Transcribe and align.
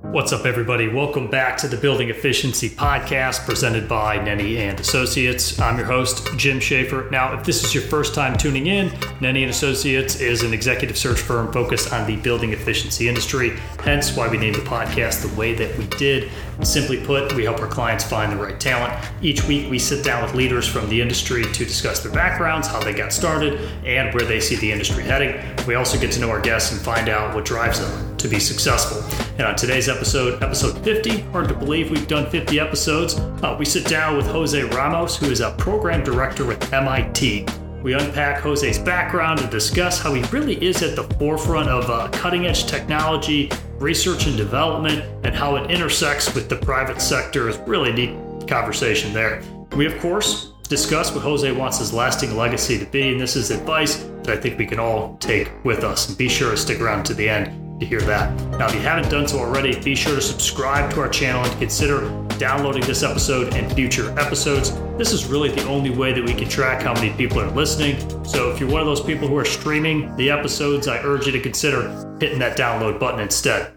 What's 0.00 0.32
up, 0.32 0.46
everybody? 0.46 0.86
Welcome 0.86 1.28
back 1.28 1.56
to 1.58 1.66
the 1.66 1.76
Building 1.76 2.08
Efficiency 2.08 2.70
Podcast 2.70 3.44
presented 3.44 3.88
by 3.88 4.16
Nenny 4.16 4.58
and 4.58 4.78
Associates. 4.78 5.58
I'm 5.58 5.76
your 5.76 5.86
host, 5.88 6.24
Jim 6.36 6.60
Schaefer. 6.60 7.08
Now, 7.10 7.36
if 7.36 7.44
this 7.44 7.64
is 7.64 7.74
your 7.74 7.82
first 7.82 8.14
time 8.14 8.38
tuning 8.38 8.68
in, 8.68 8.90
Nenny 9.20 9.42
and 9.42 9.50
Associates 9.50 10.20
is 10.20 10.44
an 10.44 10.54
executive 10.54 10.96
search 10.96 11.18
firm 11.18 11.52
focused 11.52 11.92
on 11.92 12.06
the 12.06 12.14
building 12.14 12.52
efficiency 12.52 13.08
industry, 13.08 13.58
hence 13.80 14.16
why 14.16 14.28
we 14.28 14.38
named 14.38 14.54
the 14.54 14.60
podcast 14.60 15.28
the 15.28 15.36
way 15.36 15.52
that 15.54 15.76
we 15.76 15.86
did. 15.98 16.30
Simply 16.62 17.04
put, 17.04 17.34
we 17.34 17.42
help 17.42 17.58
our 17.58 17.66
clients 17.66 18.04
find 18.04 18.30
the 18.30 18.36
right 18.36 18.58
talent. 18.60 18.94
Each 19.20 19.42
week, 19.44 19.68
we 19.68 19.80
sit 19.80 20.04
down 20.04 20.22
with 20.22 20.32
leaders 20.32 20.66
from 20.66 20.88
the 20.88 21.00
industry 21.00 21.42
to 21.42 21.64
discuss 21.64 22.04
their 22.04 22.12
backgrounds, 22.12 22.68
how 22.68 22.80
they 22.80 22.94
got 22.94 23.12
started, 23.12 23.60
and 23.84 24.14
where 24.14 24.24
they 24.24 24.38
see 24.38 24.54
the 24.56 24.70
industry 24.70 25.02
heading. 25.02 25.34
We 25.68 25.74
also 25.74 26.00
get 26.00 26.10
to 26.12 26.20
know 26.20 26.30
our 26.30 26.40
guests 26.40 26.72
and 26.72 26.80
find 26.80 27.10
out 27.10 27.34
what 27.34 27.44
drives 27.44 27.78
them 27.78 28.16
to 28.16 28.26
be 28.26 28.40
successful. 28.40 29.02
And 29.32 29.42
on 29.42 29.54
today's 29.54 29.86
episode, 29.86 30.42
episode 30.42 30.82
50, 30.82 31.20
hard 31.30 31.46
to 31.48 31.54
believe 31.54 31.90
we've 31.90 32.08
done 32.08 32.30
50 32.30 32.58
episodes, 32.58 33.16
uh, 33.18 33.54
we 33.58 33.66
sit 33.66 33.84
down 33.84 34.16
with 34.16 34.26
Jose 34.28 34.62
Ramos, 34.62 35.18
who 35.18 35.26
is 35.26 35.42
a 35.42 35.50
program 35.58 36.02
director 36.02 36.46
with 36.46 36.72
MIT. 36.72 37.44
We 37.82 37.92
unpack 37.92 38.40
Jose's 38.40 38.78
background 38.78 39.40
and 39.40 39.50
discuss 39.50 40.00
how 40.00 40.14
he 40.14 40.22
really 40.30 40.56
is 40.64 40.82
at 40.82 40.96
the 40.96 41.04
forefront 41.16 41.68
of 41.68 41.90
uh, 41.90 42.08
cutting 42.12 42.46
edge 42.46 42.64
technology, 42.64 43.50
research 43.74 44.26
and 44.26 44.38
development, 44.38 45.04
and 45.26 45.34
how 45.34 45.56
it 45.56 45.70
intersects 45.70 46.34
with 46.34 46.48
the 46.48 46.56
private 46.56 47.02
sector. 47.02 47.46
Is 47.46 47.58
really 47.66 47.92
neat 47.92 48.48
conversation 48.48 49.12
there. 49.12 49.42
We, 49.76 49.84
of 49.84 49.98
course, 50.00 50.54
discuss 50.68 51.12
what 51.12 51.22
Jose 51.22 51.50
wants 51.52 51.78
his 51.78 51.92
lasting 51.92 52.36
legacy 52.36 52.78
to 52.78 52.84
be, 52.86 53.10
and 53.10 53.20
this 53.20 53.36
is 53.36 53.50
advice 53.50 53.96
that 54.22 54.30
I 54.30 54.36
think 54.36 54.58
we 54.58 54.66
can 54.66 54.78
all 54.78 55.16
take 55.18 55.50
with 55.64 55.82
us. 55.84 56.08
And 56.08 56.18
be 56.18 56.28
sure 56.28 56.50
to 56.50 56.56
stick 56.56 56.80
around 56.80 57.04
to 57.04 57.14
the 57.14 57.28
end 57.28 57.80
to 57.80 57.86
hear 57.86 58.00
that. 58.02 58.34
Now, 58.58 58.66
if 58.66 58.74
you 58.74 58.80
haven't 58.80 59.08
done 59.08 59.26
so 59.26 59.38
already, 59.38 59.78
be 59.80 59.94
sure 59.94 60.14
to 60.14 60.20
subscribe 60.20 60.92
to 60.92 61.00
our 61.00 61.08
channel 61.08 61.44
and 61.44 61.58
consider 61.58 62.08
downloading 62.38 62.82
this 62.82 63.02
episode 63.02 63.54
and 63.54 63.72
future 63.72 64.16
episodes. 64.18 64.72
This 64.96 65.12
is 65.12 65.26
really 65.26 65.50
the 65.50 65.66
only 65.66 65.90
way 65.90 66.12
that 66.12 66.24
we 66.24 66.34
can 66.34 66.48
track 66.48 66.82
how 66.82 66.92
many 66.94 67.10
people 67.16 67.40
are 67.40 67.50
listening. 67.50 67.98
So 68.24 68.50
if 68.50 68.60
you're 68.60 68.70
one 68.70 68.80
of 68.80 68.86
those 68.86 69.00
people 69.00 69.28
who 69.28 69.36
are 69.36 69.44
streaming 69.44 70.14
the 70.16 70.30
episodes, 70.30 70.88
I 70.88 70.98
urge 70.98 71.26
you 71.26 71.32
to 71.32 71.40
consider 71.40 71.88
hitting 72.20 72.38
that 72.40 72.58
download 72.58 72.98
button 72.98 73.20
instead. 73.20 73.72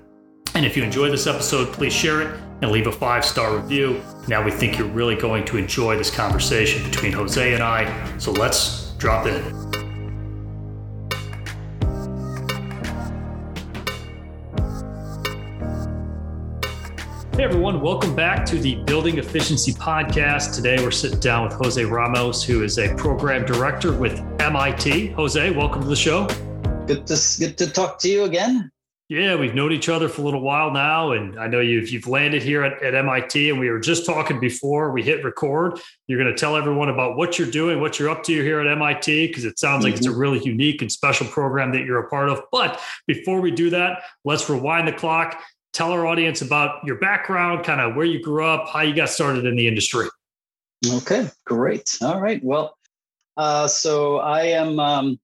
And 0.56 0.66
if 0.66 0.75
you 0.75 0.84
enjoy 0.84 1.09
this 1.09 1.28
episode, 1.28 1.72
please 1.72 1.94
share 1.94 2.22
it 2.22 2.39
and 2.62 2.72
leave 2.72 2.88
a 2.88 2.92
five 2.92 3.26
star 3.26 3.56
review. 3.56 4.02
Now 4.28 4.44
we 4.44 4.52
think 4.52 4.78
you're 4.78 4.88
really 4.88 5.16
going 5.16 5.45
to 5.45 5.58
enjoy 5.58 5.98
this 5.98 6.14
conversation 6.14 6.84
between 6.90 7.12
Jose 7.12 7.53
and 7.53 7.64
I. 7.64 8.18
So 8.18 8.31
let's 8.31 8.92
drop 8.94 9.26
in. 9.26 9.72
Hey 17.42 17.45
everyone, 17.45 17.81
welcome 17.81 18.16
back 18.16 18.45
to 18.48 18.59
the 18.59 18.75
Building 18.84 19.18
Efficiency 19.18 19.73
Podcast. 19.73 20.53
Today 20.53 20.75
we're 20.84 20.92
sitting 20.92 21.20
down 21.20 21.46
with 21.46 21.53
Jose 21.53 21.84
Ramos, 21.84 22.44
who 22.44 22.64
is 22.64 22.78
a 22.78 22.94
program 22.96 23.46
director 23.46 23.94
with 23.94 24.20
MIT. 24.40 25.08
Jose, 25.08 25.50
welcome 25.50 25.81
to 25.81 25.88
the 25.88 25.96
show. 25.96 26.28
Good 26.86 27.08
to 27.08 27.18
good 27.40 27.58
to 27.58 27.72
talk 27.72 27.98
to 28.00 28.09
you 28.09 28.25
again. 28.25 28.72
Yeah, 29.12 29.36
we've 29.36 29.54
known 29.54 29.73
each 29.73 29.90
other 29.90 30.08
for 30.08 30.22
a 30.22 30.23
little 30.23 30.40
while 30.40 30.72
now, 30.72 31.12
and 31.12 31.38
I 31.38 31.48
know 31.48 31.59
you've 31.59 31.90
you've 31.90 32.08
landed 32.08 32.42
here 32.42 32.64
at, 32.64 32.81
at 32.81 32.95
MIT, 32.95 33.50
and 33.50 33.59
we 33.59 33.70
were 33.70 33.78
just 33.78 34.06
talking 34.06 34.40
before 34.40 34.94
we 34.94 35.03
hit 35.03 35.22
record. 35.26 35.81
You're 36.08 36.18
going 36.18 36.34
to 36.34 36.40
tell 36.40 36.56
everyone 36.56 36.88
about 36.88 37.18
what 37.18 37.38
you're 37.38 37.52
doing, 37.52 37.81
what 37.81 38.00
you're 38.00 38.08
up 38.08 38.23
to 38.23 38.31
here 38.31 38.62
at 38.62 38.68
MIT, 38.68 39.28
because 39.28 39.44
it 39.44 39.59
sounds 39.59 39.84
mm-hmm. 39.84 39.92
like 39.92 39.98
it's 39.98 40.08
a 40.08 40.12
mm-hmm. 40.12 40.18
really 40.18 40.40
unique 40.45 40.81
and 40.81 40.90
special 40.90 41.28
program 41.28 41.73
that 41.73 41.84
you're 41.84 42.00
a 42.00 42.08
part 42.08 42.30
of. 42.30 42.42
But 42.53 42.80
before 43.06 43.42
we 43.42 43.52
do 43.52 43.70
that, 43.72 44.03
let's 44.23 44.50
rewind 44.50 44.88
the 44.88 44.94
clock 44.94 45.42
tell 45.73 45.92
our 45.92 46.08
audience 46.08 46.42
about 46.42 46.86
your 46.86 46.98
background, 47.00 47.66
kind 47.66 47.81
of 47.81 47.96
where 47.96 48.06
you 48.06 48.22
grew 48.22 48.46
up, 48.46 48.70
how 48.70 48.81
you 48.81 48.96
got 48.96 49.09
started 49.09 49.46
in 49.46 49.58
the 49.58 49.68
industry. 49.68 50.08
Okay, 50.86 51.28
great. 51.46 51.97
All 52.02 52.22
right. 52.22 52.41
Well, 52.41 52.78
uh, 53.35 53.68
so 53.68 54.19
I 54.19 54.44
am. 54.44 54.80
Um, 54.80 55.19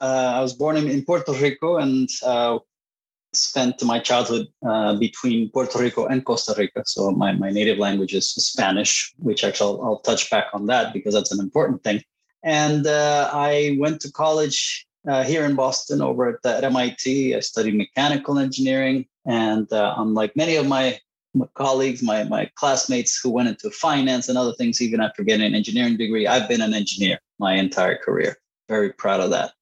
uh, 0.00 0.32
I 0.36 0.40
was 0.40 0.54
born 0.54 0.76
in, 0.78 0.88
in 0.88 1.04
Puerto 1.04 1.32
Rico 1.32 1.76
and 1.76 2.08
uh, 2.24 2.58
spent 3.36 3.82
my 3.84 3.98
childhood 3.98 4.46
uh, 4.66 4.96
between 4.96 5.50
Puerto 5.50 5.78
Rico 5.78 6.06
and 6.06 6.24
Costa 6.24 6.54
Rica. 6.56 6.82
So 6.86 7.10
my, 7.10 7.32
my 7.32 7.50
native 7.50 7.78
language 7.78 8.14
is 8.14 8.30
Spanish, 8.30 9.12
which 9.18 9.44
actually 9.44 9.78
I'll, 9.78 9.84
I'll 9.84 9.98
touch 10.00 10.30
back 10.30 10.46
on 10.52 10.66
that 10.66 10.92
because 10.92 11.14
that's 11.14 11.32
an 11.32 11.40
important 11.40 11.82
thing. 11.84 12.02
And 12.42 12.86
uh, 12.86 13.30
I 13.32 13.76
went 13.78 14.00
to 14.02 14.12
college 14.12 14.86
uh, 15.08 15.24
here 15.24 15.44
in 15.44 15.54
Boston 15.54 16.00
over 16.02 16.38
at, 16.44 16.46
at 16.46 16.64
MIT. 16.64 17.34
I 17.34 17.40
studied 17.40 17.74
mechanical 17.74 18.38
engineering. 18.38 19.06
And 19.24 19.72
uh, 19.72 19.94
unlike 19.98 20.36
many 20.36 20.56
of 20.56 20.66
my, 20.66 20.98
my 21.34 21.46
colleagues, 21.54 22.02
my, 22.02 22.24
my 22.24 22.50
classmates 22.54 23.18
who 23.20 23.30
went 23.30 23.48
into 23.48 23.70
finance 23.70 24.28
and 24.28 24.38
other 24.38 24.54
things, 24.54 24.80
even 24.80 25.00
after 25.00 25.22
getting 25.22 25.46
an 25.46 25.54
engineering 25.54 25.96
degree, 25.96 26.26
I've 26.26 26.48
been 26.48 26.62
an 26.62 26.74
engineer 26.74 27.18
my 27.38 27.54
entire 27.54 27.96
career. 27.96 28.36
Very 28.68 28.92
proud 28.92 29.20
of 29.20 29.30
that. 29.30 29.52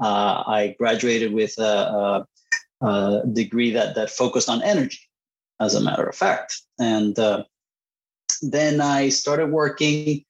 Uh, 0.00 0.42
I 0.46 0.74
graduated 0.78 1.32
with 1.32 1.56
a, 1.58 1.62
a, 1.62 2.26
a, 2.84 3.22
degree 3.32 3.70
that, 3.72 3.94
that 3.94 4.10
focused 4.10 4.48
on 4.48 4.62
energy, 4.62 5.00
as 5.60 5.74
a 5.74 5.80
matter 5.80 6.04
of 6.04 6.14
fact. 6.14 6.60
And 6.78 7.18
uh, 7.18 7.44
then 8.42 8.80
I 8.80 9.08
started 9.08 9.50
working. 9.50 10.24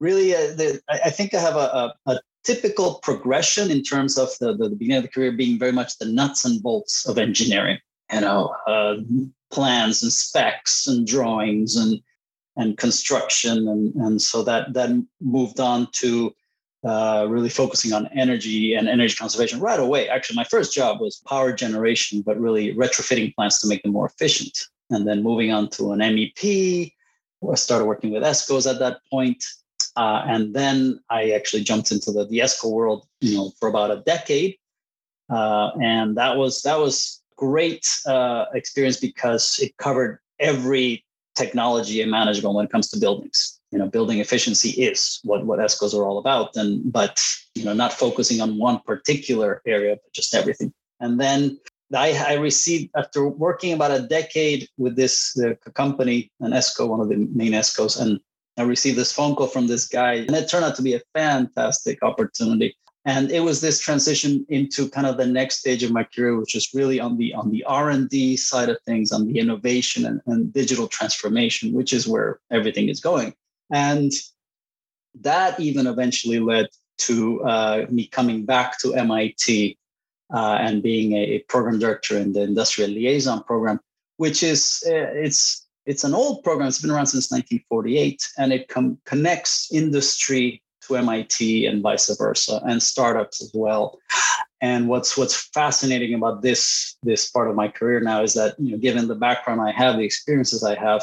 Really, 0.00 0.34
uh, 0.34 0.54
the, 0.54 0.80
I 0.88 1.10
think 1.10 1.34
I 1.34 1.40
have 1.40 1.56
a, 1.56 1.94
a, 2.06 2.20
typical 2.44 2.96
progression 2.96 3.70
in 3.70 3.82
terms 3.82 4.18
of 4.18 4.28
the, 4.38 4.54
the, 4.54 4.68
the, 4.68 4.76
beginning 4.76 4.98
of 4.98 5.04
the 5.04 5.08
career 5.08 5.32
being 5.32 5.58
very 5.58 5.72
much 5.72 5.96
the 5.96 6.04
nuts 6.04 6.44
and 6.44 6.62
bolts 6.62 7.08
of 7.08 7.16
engineering 7.16 7.78
you 8.12 8.20
know 8.20 8.54
uh, 8.66 8.96
plans 9.50 10.02
and 10.02 10.12
specs 10.12 10.86
and 10.86 11.06
drawings 11.06 11.76
and 11.76 12.00
and 12.56 12.78
construction 12.78 13.68
and 13.68 13.94
and 13.94 14.22
so 14.22 14.42
that 14.42 14.72
then 14.72 15.08
moved 15.20 15.60
on 15.60 15.88
to 15.92 16.32
uh, 16.84 17.26
really 17.28 17.48
focusing 17.48 17.92
on 17.92 18.08
energy 18.08 18.74
and 18.74 18.88
energy 18.88 19.16
conservation 19.16 19.60
right 19.60 19.80
away. 19.80 20.08
Actually, 20.08 20.36
my 20.36 20.44
first 20.44 20.74
job 20.74 21.00
was 21.00 21.22
power 21.26 21.52
generation, 21.52 22.22
but 22.22 22.38
really 22.38 22.74
retrofitting 22.74 23.34
plants 23.34 23.60
to 23.60 23.66
make 23.66 23.82
them 23.82 23.92
more 23.92 24.06
efficient. 24.06 24.58
And 24.90 25.08
then 25.08 25.22
moving 25.22 25.50
on 25.50 25.70
to 25.70 25.92
an 25.92 26.00
MEP, 26.00 26.92
I 27.50 27.54
started 27.54 27.86
working 27.86 28.10
with 28.10 28.22
ESCOs 28.22 28.70
at 28.70 28.78
that 28.80 29.00
point. 29.10 29.42
Uh, 29.96 30.24
and 30.26 30.54
then 30.54 31.00
I 31.10 31.30
actually 31.30 31.62
jumped 31.62 31.92
into 31.92 32.10
the, 32.10 32.26
the 32.26 32.38
ESCO 32.38 32.70
world, 32.70 33.06
you 33.20 33.36
know, 33.36 33.52
for 33.58 33.68
about 33.68 33.90
a 33.90 34.02
decade. 34.04 34.56
Uh, 35.30 35.70
and 35.80 36.16
that 36.16 36.36
was 36.36 36.62
that 36.62 36.78
was 36.78 37.22
great 37.36 37.86
uh, 38.06 38.46
experience 38.54 38.98
because 38.98 39.58
it 39.60 39.76
covered 39.78 40.18
every 40.38 41.04
technology 41.34 42.02
and 42.02 42.10
management 42.10 42.54
when 42.54 42.66
it 42.66 42.70
comes 42.70 42.88
to 42.90 42.98
buildings. 42.98 43.53
You 43.74 43.80
know, 43.80 43.88
building 43.88 44.20
efficiency 44.20 44.70
is 44.70 45.18
what 45.24 45.44
what 45.46 45.58
ESCOs 45.58 45.94
are 45.94 46.04
all 46.06 46.18
about, 46.18 46.54
and 46.54 46.92
but 46.92 47.20
you 47.56 47.64
know, 47.64 47.72
not 47.72 47.92
focusing 47.92 48.40
on 48.40 48.56
one 48.56 48.78
particular 48.86 49.60
area, 49.66 49.96
but 49.96 50.12
just 50.12 50.32
everything. 50.32 50.72
And 51.00 51.20
then 51.20 51.58
I, 51.92 52.12
I 52.12 52.34
received 52.34 52.90
after 52.96 53.28
working 53.28 53.72
about 53.72 53.90
a 53.90 54.06
decade 54.06 54.68
with 54.78 54.94
this 54.94 55.32
the 55.34 55.58
company, 55.74 56.30
an 56.38 56.52
ESCO, 56.52 56.88
one 56.88 57.00
of 57.00 57.08
the 57.08 57.16
main 57.40 57.50
ESCOs, 57.50 58.00
and 58.00 58.20
I 58.56 58.62
received 58.62 58.96
this 58.96 59.12
phone 59.12 59.34
call 59.34 59.48
from 59.48 59.66
this 59.66 59.88
guy, 59.88 60.14
and 60.14 60.36
it 60.36 60.48
turned 60.48 60.64
out 60.64 60.76
to 60.76 60.82
be 60.82 60.94
a 60.94 61.02
fantastic 61.12 62.00
opportunity 62.04 62.76
and 63.06 63.30
it 63.30 63.40
was 63.40 63.60
this 63.60 63.80
transition 63.80 64.46
into 64.48 64.88
kind 64.88 65.06
of 65.06 65.16
the 65.16 65.26
next 65.26 65.58
stage 65.58 65.82
of 65.82 65.92
my 65.92 66.04
career 66.04 66.38
which 66.38 66.54
is 66.54 66.72
really 66.72 67.00
on 67.00 67.16
the 67.18 67.34
on 67.34 67.50
the 67.50 67.62
r&d 67.64 68.36
side 68.36 68.68
of 68.68 68.78
things 68.86 69.12
on 69.12 69.26
the 69.26 69.38
innovation 69.38 70.06
and, 70.06 70.20
and 70.26 70.52
digital 70.52 70.88
transformation 70.88 71.72
which 71.72 71.92
is 71.92 72.08
where 72.08 72.40
everything 72.50 72.88
is 72.88 73.00
going 73.00 73.34
and 73.72 74.12
that 75.20 75.58
even 75.60 75.86
eventually 75.86 76.40
led 76.40 76.68
to 76.98 77.42
uh, 77.44 77.86
me 77.90 78.06
coming 78.06 78.44
back 78.44 78.78
to 78.78 78.92
mit 78.94 79.76
uh, 80.32 80.58
and 80.60 80.82
being 80.82 81.12
a, 81.12 81.38
program 81.48 81.78
director 81.78 82.16
in 82.18 82.32
the 82.32 82.42
industrial 82.42 82.90
liaison 82.90 83.42
program 83.44 83.78
which 84.16 84.42
is 84.42 84.82
uh, 84.86 85.10
it's 85.14 85.66
it's 85.86 86.04
an 86.04 86.14
old 86.14 86.42
program 86.42 86.68
it's 86.68 86.80
been 86.80 86.90
around 86.90 87.06
since 87.06 87.30
1948 87.30 88.28
and 88.38 88.52
it 88.52 88.68
com- 88.68 88.98
connects 89.04 89.72
industry 89.72 90.62
to 90.86 90.96
MIT 90.96 91.66
and 91.66 91.82
vice 91.82 92.14
versa, 92.16 92.60
and 92.66 92.82
startups 92.82 93.42
as 93.42 93.50
well. 93.54 93.98
And 94.60 94.88
what's 94.88 95.16
what's 95.16 95.48
fascinating 95.50 96.14
about 96.14 96.42
this 96.42 96.96
this 97.02 97.30
part 97.30 97.50
of 97.50 97.56
my 97.56 97.68
career 97.68 98.00
now 98.00 98.22
is 98.22 98.34
that 98.34 98.54
you 98.58 98.72
know, 98.72 98.78
given 98.78 99.08
the 99.08 99.14
background 99.14 99.60
I 99.60 99.72
have, 99.72 99.96
the 99.96 100.04
experiences 100.04 100.64
I 100.64 100.74
have, 100.74 101.02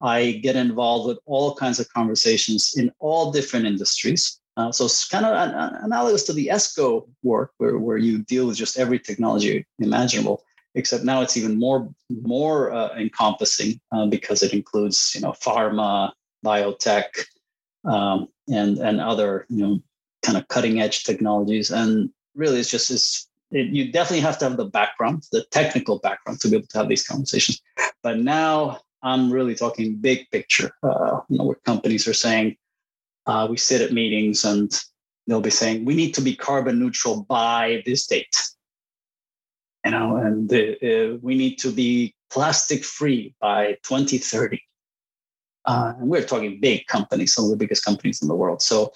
I 0.00 0.32
get 0.32 0.56
involved 0.56 1.08
with 1.08 1.18
all 1.26 1.54
kinds 1.54 1.80
of 1.80 1.88
conversations 1.92 2.74
in 2.76 2.92
all 2.98 3.32
different 3.32 3.66
industries. 3.66 4.40
Uh, 4.56 4.72
so 4.72 4.86
it's 4.86 5.08
kind 5.08 5.24
of 5.24 5.34
an, 5.34 5.76
analogous 5.82 6.24
to 6.24 6.32
the 6.32 6.48
ESCO 6.48 7.08
work, 7.22 7.52
where, 7.58 7.78
where 7.78 7.98
you 7.98 8.18
deal 8.22 8.46
with 8.46 8.56
just 8.56 8.78
every 8.78 8.98
technology 8.98 9.66
imaginable. 9.78 10.42
Except 10.74 11.04
now 11.04 11.22
it's 11.22 11.38
even 11.38 11.58
more 11.58 11.88
more 12.10 12.70
uh, 12.70 12.94
encompassing 12.98 13.80
uh, 13.92 14.06
because 14.06 14.42
it 14.42 14.52
includes 14.52 15.12
you 15.14 15.22
know 15.22 15.32
pharma, 15.32 16.12
biotech, 16.44 17.04
um, 17.86 18.28
and 18.48 18.76
and 18.78 19.00
other 19.00 19.46
you 19.48 19.66
know 19.66 19.82
kind 20.22 20.36
of 20.36 20.46
cutting 20.48 20.80
edge 20.80 21.04
technologies 21.04 21.70
and 21.70 22.10
really 22.34 22.58
it's 22.60 22.70
just 22.70 22.90
it's 22.90 23.28
it, 23.52 23.68
you 23.68 23.92
definitely 23.92 24.20
have 24.20 24.38
to 24.38 24.48
have 24.48 24.56
the 24.56 24.64
background, 24.64 25.24
the 25.32 25.44
technical 25.50 25.98
background 25.98 26.40
to 26.40 26.48
be 26.48 26.56
able 26.56 26.66
to 26.66 26.78
have 26.78 26.88
these 26.88 27.06
conversations. 27.06 27.62
But 28.02 28.18
now 28.18 28.80
I'm 29.02 29.32
really 29.32 29.54
talking 29.54 29.96
big 29.96 30.30
picture, 30.30 30.70
uh, 30.82 31.20
you 31.28 31.38
know, 31.38 31.44
where 31.44 31.56
companies 31.64 32.08
are 32.08 32.14
saying, 32.14 32.56
uh, 33.26 33.46
we 33.50 33.56
sit 33.56 33.80
at 33.80 33.92
meetings 33.92 34.44
and 34.44 34.72
they'll 35.26 35.40
be 35.40 35.50
saying, 35.50 35.84
we 35.84 35.94
need 35.94 36.12
to 36.14 36.20
be 36.20 36.34
carbon 36.34 36.78
neutral 36.78 37.22
by 37.24 37.82
this 37.86 38.06
date. 38.06 38.42
You 39.84 39.92
know, 39.92 40.16
and 40.16 40.52
uh, 40.52 41.18
we 41.22 41.36
need 41.36 41.56
to 41.58 41.70
be 41.70 42.14
plastic 42.30 42.84
free 42.84 43.34
by 43.40 43.76
2030. 43.84 44.60
Uh, 45.64 45.94
and 45.98 46.08
we're 46.08 46.24
talking 46.24 46.60
big 46.60 46.86
companies, 46.86 47.34
some 47.34 47.44
of 47.44 47.50
the 47.50 47.56
biggest 47.56 47.84
companies 47.84 48.22
in 48.22 48.28
the 48.28 48.34
world. 48.34 48.62
So 48.62 48.92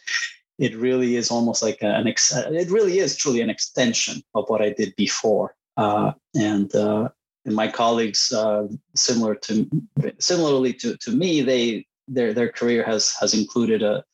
it 0.58 0.76
really 0.76 1.17
is 1.17 1.31
almost 1.31 1.62
like 1.62 1.79
an 1.81 2.06
ex- 2.06 2.37
it 2.37 2.70
really 2.70 2.99
is 2.99 3.17
truly 3.17 3.41
an 3.41 3.50
extension 3.50 4.23
of 4.35 4.44
what 4.49 4.62
I 4.62 4.70
did 4.70 4.94
before. 4.97 5.55
Uh, 5.76 6.12
and 6.35 6.73
uh, 6.75 7.08
and 7.45 7.55
my 7.55 7.69
colleagues, 7.69 8.33
uh, 8.33 8.67
similar 8.95 9.35
to 9.35 9.69
similarly 10.19 10.73
to, 10.75 10.97
to 10.99 11.11
me, 11.11 11.43
they 11.43 11.87
their 12.09 12.35
their 12.35 12.51
career 12.51 12.85
has 12.85 13.13
has 13.21 13.35
included 13.35 13.83
a, 13.83 14.05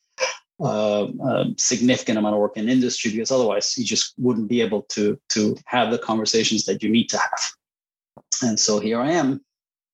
a, 0.61 0.65
a, 0.65 1.45
significant 1.57 2.19
amount 2.19 2.35
of 2.35 2.41
work 2.41 2.57
in 2.57 2.69
industry 2.69 3.11
because 3.11 3.31
otherwise 3.31 3.77
you 3.77 3.85
just 3.85 4.15
wouldn't 4.19 4.49
be 4.49 4.61
able 4.61 4.83
to 4.83 5.19
to 5.31 5.57
have 5.67 5.91
the 5.91 5.99
conversations 5.99 6.65
that 6.67 6.83
you 6.83 6.89
need 6.89 7.09
to 7.09 7.19
have. 7.19 7.41
And 8.43 8.59
so 8.59 8.81
here 8.81 9.01
I 9.01 9.13
am 9.13 9.41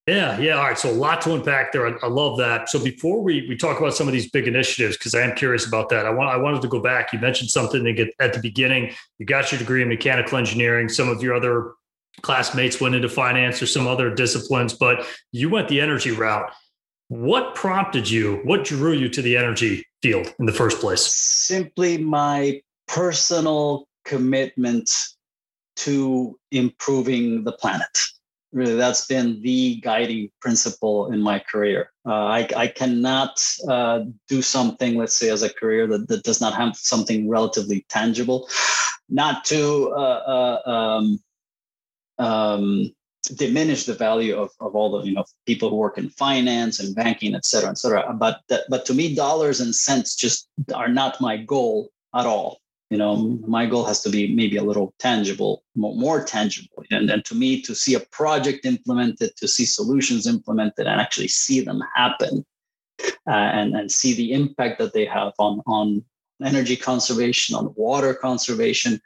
yeah, 0.08 0.36
yeah. 0.40 0.54
All 0.56 0.64
right. 0.64 0.78
So 0.78 0.90
a 0.90 0.92
lot 0.92 1.20
to 1.22 1.34
unpack 1.34 1.70
there. 1.72 1.86
I, 1.86 1.96
I, 2.02 2.08
love 2.08 2.36
that. 2.38 2.68
So 2.68 2.82
before 2.82 3.22
we 3.22 3.46
we 3.48 3.56
talk 3.56 3.78
about 3.78 3.94
some 3.94 4.08
of 4.08 4.12
these 4.12 4.28
big 4.28 4.48
initiatives, 4.48 4.96
because 4.96 5.14
I 5.14 5.20
am 5.20 5.36
curious 5.36 5.64
about 5.64 5.90
that, 5.90 6.06
I 6.06 6.10
want 6.10 6.28
I 6.28 6.36
wanted 6.36 6.60
to 6.62 6.68
go 6.68 6.80
back. 6.80 7.12
You 7.12 7.20
mentioned 7.20 7.50
something 7.50 7.86
at 8.18 8.32
the 8.32 8.40
beginning. 8.40 8.92
You 9.18 9.26
got 9.26 9.52
your 9.52 9.60
degree 9.60 9.80
in 9.80 9.88
mechanical 9.88 10.38
engineering. 10.38 10.88
Some 10.88 11.08
of 11.08 11.22
your 11.22 11.34
other 11.36 11.74
classmates 12.20 12.80
went 12.80 12.94
into 12.94 13.08
finance 13.08 13.62
or 13.62 13.66
some 13.66 13.86
other 13.86 14.14
disciplines, 14.14 14.74
but 14.74 15.06
you 15.32 15.48
went 15.48 15.68
the 15.68 15.80
energy 15.80 16.10
route. 16.10 16.52
What 17.08 17.54
prompted 17.54 18.08
you? 18.08 18.40
What 18.44 18.64
drew 18.64 18.92
you 18.92 19.08
to 19.10 19.22
the 19.22 19.36
energy 19.36 19.86
field 20.02 20.32
in 20.38 20.46
the 20.46 20.52
first 20.52 20.80
place? 20.80 21.04
Simply 21.04 21.98
my 21.98 22.62
personal 22.86 23.86
commitment 24.04 24.90
to 25.76 26.38
improving 26.50 27.44
the 27.44 27.52
planet 27.52 27.98
really 28.52 28.74
that's 28.74 29.06
been 29.06 29.40
the 29.42 29.76
guiding 29.76 30.30
principle 30.40 31.10
in 31.10 31.20
my 31.20 31.38
career 31.38 31.90
uh, 32.06 32.12
I, 32.12 32.48
I 32.56 32.66
cannot 32.66 33.40
uh, 33.68 34.00
do 34.28 34.42
something 34.42 34.96
let's 34.96 35.16
say 35.16 35.30
as 35.30 35.42
a 35.42 35.52
career 35.52 35.86
that, 35.86 36.08
that 36.08 36.22
does 36.22 36.40
not 36.40 36.54
have 36.54 36.76
something 36.76 37.28
relatively 37.28 37.86
tangible 37.88 38.48
not 39.08 39.44
to 39.46 39.92
uh, 39.96 40.60
uh 40.66 40.70
um, 40.70 41.20
um, 42.22 42.92
diminish 43.36 43.84
the 43.84 43.94
value 43.94 44.36
of, 44.36 44.50
of 44.60 44.74
all 44.74 44.90
the 44.90 45.06
you 45.06 45.14
know 45.14 45.24
people 45.46 45.70
who 45.70 45.76
work 45.76 45.96
in 45.98 46.08
finance 46.10 46.80
and 46.80 46.94
banking 46.94 47.34
et 47.34 47.44
cetera 47.44 47.70
et 47.70 47.78
cetera. 47.78 48.14
But 48.14 48.40
but 48.68 48.84
to 48.86 48.94
me 48.94 49.14
dollars 49.14 49.60
and 49.60 49.74
cents 49.74 50.14
just 50.16 50.48
are 50.74 50.88
not 50.88 51.20
my 51.20 51.36
goal 51.36 51.90
at 52.14 52.26
all. 52.26 52.58
You 52.90 52.98
know 52.98 53.16
my 53.46 53.66
goal 53.66 53.84
has 53.84 54.02
to 54.02 54.10
be 54.10 54.34
maybe 54.34 54.56
a 54.56 54.62
little 54.62 54.92
tangible 54.98 55.62
more, 55.76 55.94
more 55.94 56.24
tangible. 56.24 56.84
And 56.90 57.08
then 57.08 57.22
to 57.22 57.34
me 57.34 57.62
to 57.62 57.74
see 57.74 57.94
a 57.94 58.00
project 58.00 58.66
implemented 58.66 59.36
to 59.36 59.48
see 59.48 59.64
solutions 59.64 60.26
implemented 60.26 60.86
and 60.86 61.00
actually 61.00 61.28
see 61.28 61.60
them 61.60 61.80
happen 61.94 62.44
uh, 63.26 63.50
and 63.58 63.74
and 63.74 63.90
see 63.90 64.14
the 64.14 64.32
impact 64.32 64.78
that 64.80 64.92
they 64.92 65.06
have 65.06 65.32
on 65.38 65.62
on 65.66 66.04
energy 66.44 66.76
conservation 66.76 67.54
on 67.54 67.72
water 67.76 68.14
conservation 68.14 69.00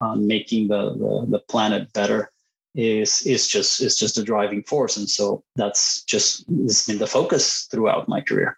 on 0.00 0.26
making 0.26 0.68
the 0.68 0.94
the, 0.94 1.26
the 1.28 1.38
planet 1.40 1.92
better 1.92 2.32
is 2.74 3.22
is 3.26 3.48
just 3.48 3.80
is 3.80 3.96
just 3.96 4.18
a 4.18 4.22
driving 4.22 4.62
force 4.62 4.96
and 4.96 5.08
so 5.08 5.42
that's 5.56 6.02
just 6.04 6.44
has 6.62 6.86
been 6.86 6.98
the 6.98 7.06
focus 7.06 7.66
throughout 7.70 8.08
my 8.08 8.20
career 8.20 8.56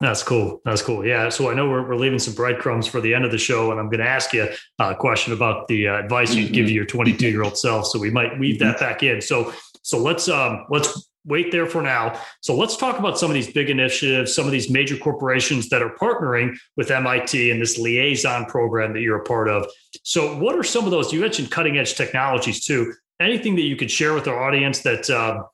that's 0.00 0.22
cool. 0.22 0.60
That's 0.64 0.80
cool. 0.80 1.04
Yeah. 1.04 1.28
So 1.28 1.50
I 1.50 1.54
know 1.54 1.68
we're, 1.68 1.86
we're 1.86 1.96
leaving 1.96 2.20
some 2.20 2.34
breadcrumbs 2.34 2.86
for 2.86 3.00
the 3.00 3.12
end 3.12 3.24
of 3.24 3.32
the 3.32 3.38
show, 3.38 3.72
and 3.72 3.80
I'm 3.80 3.88
going 3.88 3.98
to 3.98 4.08
ask 4.08 4.32
you 4.32 4.48
a 4.78 4.94
question 4.94 5.32
about 5.32 5.66
the 5.66 5.88
uh, 5.88 5.98
advice 5.98 6.32
you'd 6.34 6.52
give 6.52 6.66
mm-hmm. 6.66 6.74
your 6.76 6.84
22 6.84 7.28
year 7.28 7.42
old 7.42 7.58
self. 7.58 7.86
So 7.86 7.98
we 7.98 8.10
might 8.10 8.38
weave 8.38 8.60
that 8.60 8.76
mm-hmm. 8.76 8.84
back 8.84 9.02
in. 9.02 9.20
So 9.20 9.52
so 9.82 9.98
let's 9.98 10.28
um 10.28 10.66
let's 10.70 11.07
wait 11.28 11.52
there 11.52 11.66
for 11.66 11.82
now. 11.82 12.18
So 12.40 12.56
let's 12.56 12.76
talk 12.76 12.98
about 12.98 13.18
some 13.18 13.30
of 13.30 13.34
these 13.34 13.52
big 13.52 13.70
initiatives, 13.70 14.34
some 14.34 14.46
of 14.46 14.52
these 14.52 14.70
major 14.70 14.96
corporations 14.96 15.68
that 15.68 15.82
are 15.82 15.94
partnering 15.94 16.56
with 16.76 16.90
MIT 16.90 17.50
and 17.50 17.60
this 17.60 17.78
liaison 17.78 18.46
program 18.46 18.92
that 18.94 19.00
you're 19.00 19.20
a 19.20 19.24
part 19.24 19.48
of. 19.48 19.66
So 20.02 20.36
what 20.36 20.56
are 20.56 20.64
some 20.64 20.84
of 20.84 20.90
those? 20.90 21.12
You 21.12 21.20
mentioned 21.20 21.50
cutting 21.50 21.78
edge 21.78 21.94
technologies 21.94 22.64
too. 22.64 22.92
Anything 23.20 23.54
that 23.56 23.62
you 23.62 23.76
could 23.76 23.90
share 23.90 24.14
with 24.14 24.26
our 24.26 24.42
audience 24.42 24.80
that 24.80 25.08
uh, 25.10 25.44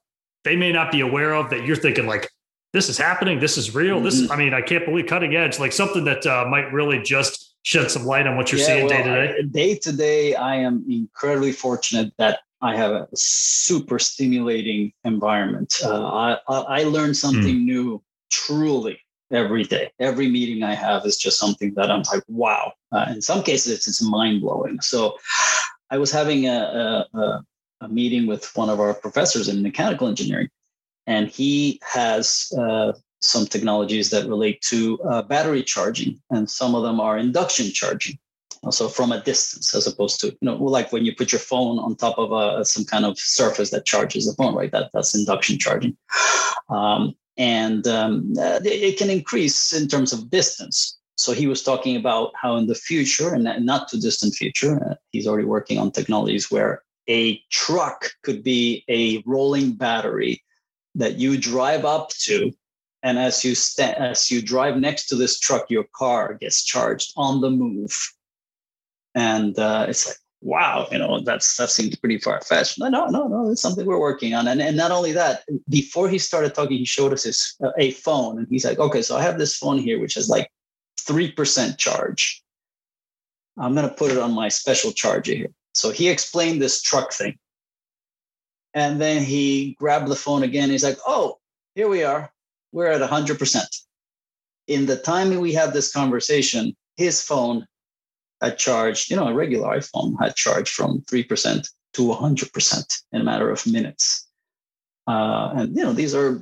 they 0.44 0.56
may 0.56 0.72
not 0.72 0.92
be 0.92 1.00
aware 1.00 1.34
of 1.34 1.50
that 1.50 1.64
you're 1.66 1.76
thinking 1.76 2.06
like 2.06 2.28
this 2.72 2.88
is 2.88 2.98
happening. 2.98 3.38
This 3.38 3.56
is 3.56 3.74
real. 3.74 4.00
This, 4.00 4.20
mm-hmm. 4.20 4.32
I 4.32 4.36
mean, 4.36 4.52
I 4.52 4.60
can't 4.60 4.84
believe 4.84 5.06
cutting 5.06 5.36
edge, 5.36 5.58
like 5.58 5.72
something 5.72 6.04
that 6.04 6.26
uh, 6.26 6.44
might 6.48 6.72
really 6.72 7.00
just 7.00 7.54
shed 7.62 7.90
some 7.90 8.04
light 8.04 8.26
on 8.26 8.36
what 8.36 8.52
you're 8.52 8.60
yeah, 8.60 8.66
seeing 8.66 8.88
day 8.88 9.02
to 9.02 9.04
day. 9.04 9.42
Day 9.42 9.78
to 9.78 9.92
day, 9.92 10.34
I 10.34 10.56
am 10.56 10.84
incredibly 10.88 11.52
fortunate 11.52 12.12
that 12.18 12.40
I 12.64 12.76
have 12.76 12.92
a 12.92 13.08
super 13.14 13.98
stimulating 13.98 14.92
environment. 15.04 15.70
Uh, 15.84 16.38
I, 16.48 16.54
I 16.78 16.82
learn 16.84 17.14
something 17.14 17.56
mm. 17.56 17.64
new 17.64 18.02
truly 18.30 18.98
every 19.30 19.64
day. 19.64 19.90
Every 20.00 20.28
meeting 20.28 20.62
I 20.62 20.74
have 20.74 21.04
is 21.04 21.16
just 21.16 21.38
something 21.38 21.74
that 21.74 21.90
I'm 21.90 22.02
like, 22.12 22.22
wow. 22.26 22.72
Uh, 22.90 23.06
in 23.10 23.20
some 23.20 23.42
cases, 23.42 23.72
it's, 23.72 23.86
it's 23.86 24.02
mind 24.02 24.40
blowing. 24.40 24.80
So 24.80 25.16
I 25.90 25.98
was 25.98 26.10
having 26.10 26.46
a, 26.48 27.06
a, 27.12 27.44
a 27.82 27.88
meeting 27.88 28.26
with 28.26 28.50
one 28.56 28.70
of 28.70 28.80
our 28.80 28.94
professors 28.94 29.48
in 29.48 29.62
mechanical 29.62 30.08
engineering 30.08 30.48
and 31.06 31.28
he 31.28 31.80
has 31.82 32.52
uh, 32.58 32.92
some 33.20 33.46
technologies 33.46 34.10
that 34.10 34.28
relate 34.28 34.60
to 34.62 35.00
uh, 35.02 35.22
battery 35.22 35.62
charging, 35.62 36.20
and 36.30 36.48
some 36.48 36.74
of 36.74 36.82
them 36.82 37.00
are 37.00 37.18
induction 37.18 37.70
charging. 37.72 38.18
Also 38.64 38.88
from 38.88 39.12
a 39.12 39.22
distance, 39.22 39.74
as 39.74 39.86
opposed 39.86 40.20
to 40.20 40.28
you 40.28 40.38
know, 40.42 40.56
like 40.56 40.92
when 40.92 41.04
you 41.04 41.14
put 41.14 41.32
your 41.32 41.40
phone 41.40 41.78
on 41.78 41.96
top 41.96 42.18
of 42.18 42.32
a, 42.32 42.64
some 42.64 42.84
kind 42.84 43.04
of 43.04 43.18
surface 43.18 43.70
that 43.70 43.84
charges 43.84 44.26
the 44.26 44.34
phone, 44.34 44.54
right? 44.54 44.72
That 44.72 44.90
that's 44.92 45.14
induction 45.14 45.58
charging, 45.58 45.96
um, 46.68 47.14
and 47.36 47.86
um, 47.86 48.32
uh, 48.38 48.60
it 48.64 48.98
can 48.98 49.10
increase 49.10 49.72
in 49.72 49.88
terms 49.88 50.12
of 50.12 50.30
distance. 50.30 50.98
So 51.16 51.32
he 51.32 51.46
was 51.46 51.62
talking 51.62 51.96
about 51.96 52.32
how 52.40 52.56
in 52.56 52.66
the 52.66 52.74
future, 52.74 53.34
and 53.34 53.44
not 53.64 53.88
too 53.88 54.00
distant 54.00 54.34
future, 54.34 54.84
uh, 54.90 54.94
he's 55.12 55.26
already 55.26 55.46
working 55.46 55.78
on 55.78 55.92
technologies 55.92 56.50
where 56.50 56.82
a 57.08 57.40
truck 57.50 58.10
could 58.22 58.42
be 58.42 58.84
a 58.88 59.22
rolling 59.26 59.72
battery 59.72 60.42
that 60.94 61.16
you 61.16 61.36
drive 61.36 61.84
up 61.84 62.08
to 62.10 62.52
and 63.02 63.18
as 63.18 63.44
you 63.44 63.54
st- 63.54 63.96
as 63.96 64.30
you 64.30 64.40
drive 64.40 64.76
next 64.76 65.06
to 65.06 65.14
this 65.14 65.38
truck 65.38 65.70
your 65.70 65.84
car 65.94 66.34
gets 66.34 66.64
charged 66.64 67.12
on 67.16 67.40
the 67.40 67.50
move 67.50 67.94
and 69.14 69.58
uh, 69.58 69.86
it's 69.88 70.06
like 70.06 70.16
wow 70.40 70.86
you 70.92 70.98
know 70.98 71.20
that's 71.20 71.56
that 71.56 71.70
seems 71.70 71.96
pretty 71.96 72.18
far-fetched 72.18 72.78
no 72.78 72.88
no 72.88 73.06
no 73.06 73.26
no 73.26 73.50
it's 73.50 73.62
something 73.62 73.86
we're 73.86 73.98
working 73.98 74.34
on 74.34 74.46
and, 74.46 74.60
and 74.60 74.76
not 74.76 74.90
only 74.90 75.10
that 75.10 75.42
before 75.70 76.06
he 76.06 76.18
started 76.18 76.54
talking 76.54 76.76
he 76.76 76.84
showed 76.84 77.14
us 77.14 77.22
his 77.22 77.56
uh, 77.64 77.70
a 77.78 77.92
phone 77.92 78.36
and 78.38 78.46
he's 78.50 78.64
like 78.64 78.78
okay 78.78 79.00
so 79.00 79.16
i 79.16 79.22
have 79.22 79.38
this 79.38 79.56
phone 79.56 79.78
here 79.78 79.98
which 79.98 80.14
has 80.14 80.28
like 80.28 80.50
3% 81.08 81.78
charge 81.78 82.42
i'm 83.58 83.74
going 83.74 83.88
to 83.88 83.94
put 83.94 84.10
it 84.10 84.18
on 84.18 84.32
my 84.32 84.48
special 84.48 84.92
charger 84.92 85.34
here 85.34 85.50
so 85.72 85.90
he 85.90 86.10
explained 86.10 86.60
this 86.60 86.82
truck 86.82 87.10
thing 87.10 87.38
and 88.74 89.00
then 89.00 89.22
he 89.22 89.76
grabbed 89.78 90.08
the 90.08 90.16
phone 90.16 90.42
again. 90.42 90.68
He's 90.68 90.84
like, 90.84 90.98
oh, 91.06 91.38
here 91.74 91.88
we 91.88 92.02
are. 92.02 92.30
We're 92.72 92.88
at 92.88 93.08
100%. 93.08 93.64
In 94.66 94.86
the 94.86 94.96
time 94.96 95.38
we 95.40 95.52
had 95.52 95.72
this 95.72 95.92
conversation, 95.92 96.76
his 96.96 97.22
phone 97.22 97.66
had 98.44 98.58
charged, 98.58 99.10
you 99.10 99.16
know, 99.16 99.28
a 99.28 99.34
regular 99.34 99.68
iPhone 99.76 100.14
had 100.20 100.34
charged 100.36 100.72
from 100.72 101.00
3% 101.10 101.68
to 101.94 102.02
100% 102.02 103.02
in 103.12 103.20
a 103.20 103.24
matter 103.24 103.50
of 103.50 103.66
minutes. 103.66 104.28
Uh, 105.06 105.52
and, 105.56 105.76
you 105.76 105.82
know, 105.82 105.92
these 105.92 106.14
are, 106.14 106.40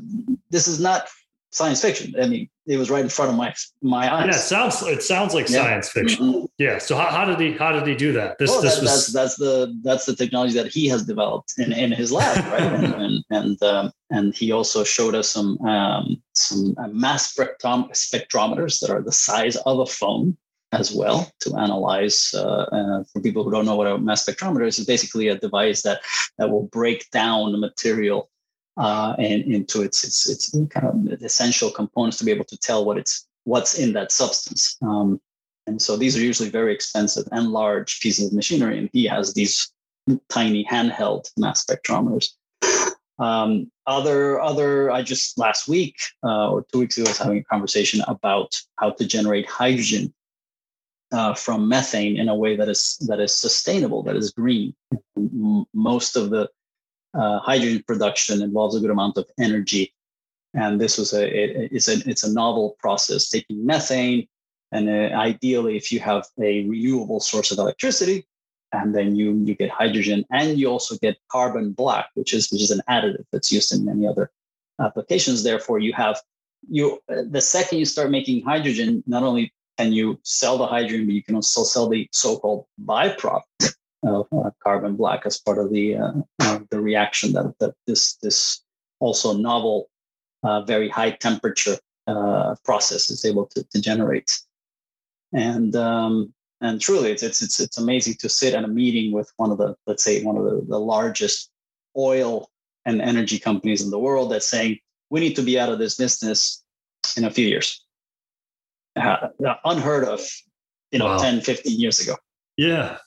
this 0.50 0.68
is 0.68 0.80
not 0.80 1.08
science 1.52 1.82
fiction. 1.82 2.14
I 2.20 2.26
mean, 2.26 2.48
it 2.66 2.76
was 2.76 2.90
right 2.90 3.02
in 3.02 3.08
front 3.08 3.30
of 3.30 3.36
my 3.36 3.54
my 3.82 4.12
eyes. 4.12 4.26
Yeah, 4.26 4.36
it 4.36 4.40
sounds 4.40 4.82
it 4.82 5.02
sounds 5.02 5.34
like 5.34 5.48
yeah. 5.48 5.62
science 5.62 5.88
fiction. 5.90 6.32
Mm-hmm. 6.32 6.44
Yeah. 6.58 6.78
So 6.78 6.96
how, 6.96 7.06
how 7.06 7.24
did 7.24 7.38
he 7.40 7.52
how 7.52 7.72
did 7.72 7.86
he 7.86 7.94
do 7.94 8.12
that? 8.12 8.38
This, 8.38 8.50
well, 8.50 8.62
this 8.62 8.76
that, 8.76 8.82
was... 8.82 8.90
that's 8.90 9.12
that's 9.12 9.36
the 9.36 9.80
that's 9.82 10.06
the 10.06 10.16
technology 10.16 10.54
that 10.54 10.68
he 10.68 10.88
has 10.88 11.04
developed 11.04 11.54
in, 11.58 11.72
in 11.72 11.92
his 11.92 12.12
lab, 12.12 12.44
right? 12.52 12.62
and 12.62 12.94
and 13.02 13.24
and, 13.30 13.62
um, 13.62 13.92
and, 14.10 14.34
he 14.34 14.52
also 14.52 14.84
showed 14.84 15.14
us 15.14 15.28
some 15.28 15.60
um, 15.62 16.22
some 16.34 16.74
uh, 16.78 16.88
mass 16.88 17.34
spectrom- 17.34 17.90
spectrometers 17.90 18.80
that 18.80 18.90
are 18.90 19.02
the 19.02 19.12
size 19.12 19.56
of 19.56 19.80
a 19.80 19.86
phone 19.86 20.36
as 20.72 20.92
well 20.92 21.30
to 21.40 21.56
analyze. 21.56 22.34
Uh, 22.34 22.64
uh, 22.78 23.04
for 23.12 23.20
people 23.20 23.44
who 23.44 23.50
don't 23.50 23.66
know 23.66 23.76
what 23.76 23.86
a 23.86 23.98
mass 23.98 24.24
spectrometer 24.24 24.66
is, 24.66 24.78
it's 24.78 24.86
basically 24.86 25.28
a 25.28 25.38
device 25.38 25.82
that 25.82 26.00
that 26.38 26.50
will 26.50 26.64
break 26.72 27.10
down 27.10 27.52
the 27.52 27.58
material 27.58 28.30
uh, 28.76 29.14
and 29.18 29.42
into 29.44 29.82
its, 29.82 30.04
its 30.04 30.28
its 30.28 30.50
kind 30.70 30.86
of 31.12 31.22
essential 31.22 31.70
components 31.70 32.18
to 32.18 32.24
be 32.24 32.32
able 32.32 32.46
to 32.46 32.58
tell 32.58 32.84
what 32.84 32.98
it's 32.98 33.26
what's 33.44 33.78
in 33.78 33.92
that 33.92 34.10
substance. 34.12 34.76
Um, 34.82 35.20
And 35.66 35.80
so 35.80 35.96
these 35.96 36.16
are 36.18 36.28
usually 36.30 36.50
very 36.50 36.74
expensive 36.74 37.26
and 37.30 37.52
large 37.52 38.00
pieces 38.02 38.26
of 38.26 38.32
machinery. 38.32 38.78
And 38.78 38.88
he 38.92 39.06
has 39.06 39.32
these 39.32 39.70
tiny 40.28 40.64
handheld 40.72 41.30
mass 41.36 41.64
spectrometers. 41.64 42.34
Um, 43.18 43.70
other, 43.86 44.40
other, 44.40 44.90
I 44.90 45.02
just 45.02 45.38
last 45.38 45.68
week 45.68 45.94
uh, 46.26 46.50
or 46.50 46.64
two 46.66 46.80
weeks 46.80 46.98
ago 46.98 47.08
was 47.08 47.18
having 47.18 47.38
a 47.38 47.44
conversation 47.44 48.02
about 48.08 48.50
how 48.80 48.90
to 48.98 49.04
generate 49.06 49.46
hydrogen 49.46 50.12
uh, 51.12 51.34
from 51.34 51.68
methane 51.68 52.16
in 52.16 52.28
a 52.28 52.34
way 52.34 52.56
that 52.56 52.68
is 52.68 52.96
that 53.08 53.20
is 53.20 53.34
sustainable, 53.34 54.02
that 54.02 54.16
is 54.16 54.30
green. 54.30 54.74
Most 55.74 56.16
of 56.16 56.30
the 56.30 56.48
uh, 57.14 57.38
hydrogen 57.40 57.82
production 57.86 58.42
involves 58.42 58.74
a 58.74 58.80
good 58.80 58.90
amount 58.90 59.18
of 59.18 59.26
energy, 59.38 59.92
and 60.54 60.80
this 60.80 60.98
was 60.98 61.12
a 61.12 61.24
it, 61.24 61.70
it's 61.72 61.88
a 61.88 61.96
it's 62.08 62.24
a 62.24 62.32
novel 62.32 62.76
process 62.80 63.28
taking 63.28 63.64
methane, 63.64 64.26
and 64.72 64.88
uh, 64.88 65.14
ideally, 65.14 65.76
if 65.76 65.92
you 65.92 66.00
have 66.00 66.26
a 66.40 66.64
renewable 66.66 67.20
source 67.20 67.50
of 67.50 67.58
electricity, 67.58 68.26
and 68.72 68.94
then 68.94 69.14
you 69.14 69.34
you 69.44 69.54
get 69.54 69.70
hydrogen, 69.70 70.24
and 70.30 70.58
you 70.58 70.68
also 70.68 70.96
get 70.96 71.18
carbon 71.30 71.72
black, 71.72 72.08
which 72.14 72.32
is 72.32 72.50
which 72.50 72.62
is 72.62 72.70
an 72.70 72.80
additive 72.88 73.26
that's 73.32 73.52
used 73.52 73.72
in 73.72 73.84
many 73.84 74.06
other 74.06 74.30
applications. 74.80 75.42
Therefore, 75.42 75.78
you 75.78 75.92
have 75.92 76.18
you 76.70 77.02
the 77.08 77.40
second 77.40 77.78
you 77.78 77.84
start 77.84 78.10
making 78.10 78.44
hydrogen, 78.44 79.02
not 79.06 79.22
only 79.22 79.52
can 79.78 79.92
you 79.92 80.18
sell 80.22 80.58
the 80.58 80.66
hydrogen, 80.66 81.06
but 81.06 81.14
you 81.14 81.22
can 81.22 81.34
also 81.34 81.64
sell 81.64 81.88
the 81.88 82.08
so-called 82.12 82.66
byproduct 82.84 83.74
of 84.04 84.26
uh, 84.32 84.50
carbon 84.62 84.96
black 84.96 85.24
as 85.26 85.38
part 85.38 85.58
of 85.58 85.70
the 85.70 85.96
uh, 85.96 86.12
uh, 86.40 86.58
the 86.70 86.80
reaction 86.80 87.32
that, 87.32 87.54
that 87.60 87.74
this 87.86 88.16
this 88.16 88.62
also 89.00 89.32
novel, 89.32 89.88
uh, 90.42 90.62
very 90.62 90.88
high 90.88 91.10
temperature 91.10 91.78
uh, 92.06 92.54
process 92.64 93.10
is 93.10 93.24
able 93.24 93.46
to, 93.46 93.64
to 93.64 93.80
generate. 93.80 94.38
And 95.32 95.74
um, 95.76 96.34
and 96.60 96.80
truly, 96.80 97.12
it's, 97.12 97.22
it's 97.22 97.42
it's 97.42 97.60
it's 97.60 97.78
amazing 97.78 98.14
to 98.20 98.28
sit 98.28 98.54
at 98.54 98.64
a 98.64 98.68
meeting 98.68 99.12
with 99.12 99.32
one 99.36 99.50
of 99.50 99.58
the 99.58 99.74
let's 99.86 100.04
say 100.04 100.22
one 100.22 100.36
of 100.36 100.44
the, 100.44 100.64
the 100.68 100.78
largest 100.80 101.50
oil 101.96 102.50
and 102.84 103.00
energy 103.00 103.38
companies 103.38 103.82
in 103.82 103.90
the 103.90 103.98
world 103.98 104.30
that's 104.30 104.48
saying 104.48 104.78
we 105.10 105.20
need 105.20 105.36
to 105.36 105.42
be 105.42 105.58
out 105.58 105.68
of 105.68 105.78
this 105.78 105.94
business 105.94 106.62
in 107.16 107.24
a 107.24 107.30
few 107.30 107.46
years 107.46 107.84
uh, 108.96 109.28
unheard 109.64 110.04
of, 110.04 110.20
you 110.90 110.98
know, 110.98 111.06
wow. 111.06 111.18
10, 111.18 111.40
15 111.40 111.80
years 111.80 112.00
ago. 112.00 112.16
Yeah. 112.56 112.98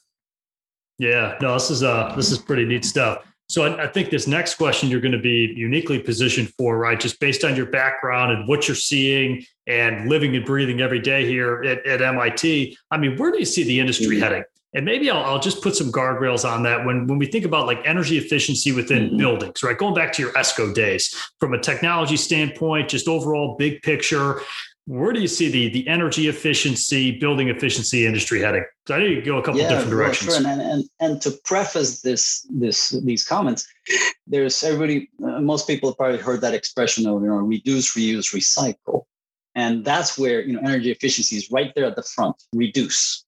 Yeah. 0.97 1.37
No, 1.41 1.53
this 1.53 1.69
is 1.69 1.83
uh 1.83 2.13
this 2.15 2.31
is 2.31 2.37
pretty 2.37 2.65
neat 2.65 2.85
stuff. 2.85 3.25
So 3.47 3.63
I, 3.63 3.83
I, 3.83 3.87
think 3.87 4.09
this 4.09 4.25
next 4.25 4.55
question 4.55 4.89
you're 4.89 5.01
going 5.01 5.11
to 5.11 5.19
be 5.19 5.53
uniquely 5.55 5.99
positioned 5.99 6.51
for, 6.57 6.77
right? 6.77 6.99
Just 6.99 7.19
based 7.19 7.43
on 7.43 7.55
your 7.55 7.67
background 7.67 8.31
and 8.31 8.47
what 8.47 8.67
you're 8.67 8.75
seeing 8.75 9.45
and 9.67 10.09
living 10.09 10.35
and 10.35 10.43
breathing 10.43 10.81
every 10.81 10.99
day 10.99 11.27
here 11.27 11.63
at, 11.63 11.85
at 11.85 12.01
MIT. 12.01 12.75
I 12.89 12.97
mean, 12.97 13.17
where 13.17 13.31
do 13.31 13.37
you 13.37 13.45
see 13.45 13.63
the 13.63 13.79
industry 13.79 14.15
mm-hmm. 14.15 14.23
heading? 14.23 14.43
And 14.73 14.83
maybe 14.83 15.09
I'll, 15.09 15.23
I'll, 15.23 15.39
just 15.39 15.61
put 15.61 15.75
some 15.75 15.89
guardrails 15.91 16.43
on 16.43 16.63
that 16.63 16.85
when, 16.85 17.07
when 17.07 17.17
we 17.17 17.27
think 17.27 17.45
about 17.45 17.65
like 17.65 17.79
energy 17.85 18.17
efficiency 18.17 18.73
within 18.73 19.07
mm-hmm. 19.07 19.17
buildings, 19.17 19.63
right? 19.63 19.77
Going 19.77 19.93
back 19.93 20.11
to 20.13 20.21
your 20.21 20.33
ESCO 20.33 20.73
days, 20.73 21.15
from 21.39 21.53
a 21.53 21.59
technology 21.59 22.17
standpoint, 22.17 22.89
just 22.89 23.07
overall 23.07 23.55
big 23.57 23.81
picture, 23.83 24.41
where 24.87 25.13
do 25.13 25.19
you 25.19 25.27
see 25.27 25.49
the 25.49 25.69
the 25.69 25.87
energy 25.87 26.27
efficiency, 26.27 27.17
building 27.17 27.49
efficiency 27.49 28.05
industry 28.05 28.41
heading? 28.41 28.63
So 28.87 28.95
I 28.95 28.99
need 28.99 29.15
to 29.15 29.21
go 29.21 29.37
a 29.37 29.43
couple 29.43 29.59
yeah, 29.59 29.69
different 29.69 29.89
directions. 29.89 30.29
Well, 30.29 30.41
sure. 30.41 30.51
and, 30.51 30.61
and 30.61 30.83
and 30.99 31.21
to 31.23 31.31
preface 31.43 32.01
this 32.01 32.47
this 32.51 32.89
these 33.03 33.27
comments, 33.27 33.67
there's 34.27 34.63
everybody. 34.63 35.09
Uh, 35.23 35.41
most 35.41 35.65
people 35.67 35.89
have 35.89 35.97
probably 35.97 36.19
heard 36.19 36.41
that 36.41 36.53
expression 36.53 37.07
of 37.07 37.21
you 37.21 37.27
know 37.27 37.37
reduce, 37.37 37.95
reuse, 37.95 38.33
recycle, 38.33 39.05
and 39.55 39.83
that's 39.83 40.19
where 40.19 40.41
you 40.41 40.53
know 40.53 40.59
energy 40.59 40.91
efficiency 40.91 41.35
is 41.35 41.51
right 41.51 41.73
there 41.75 41.85
at 41.85 41.95
the 41.95 42.03
front. 42.03 42.35
Reduce, 42.53 43.25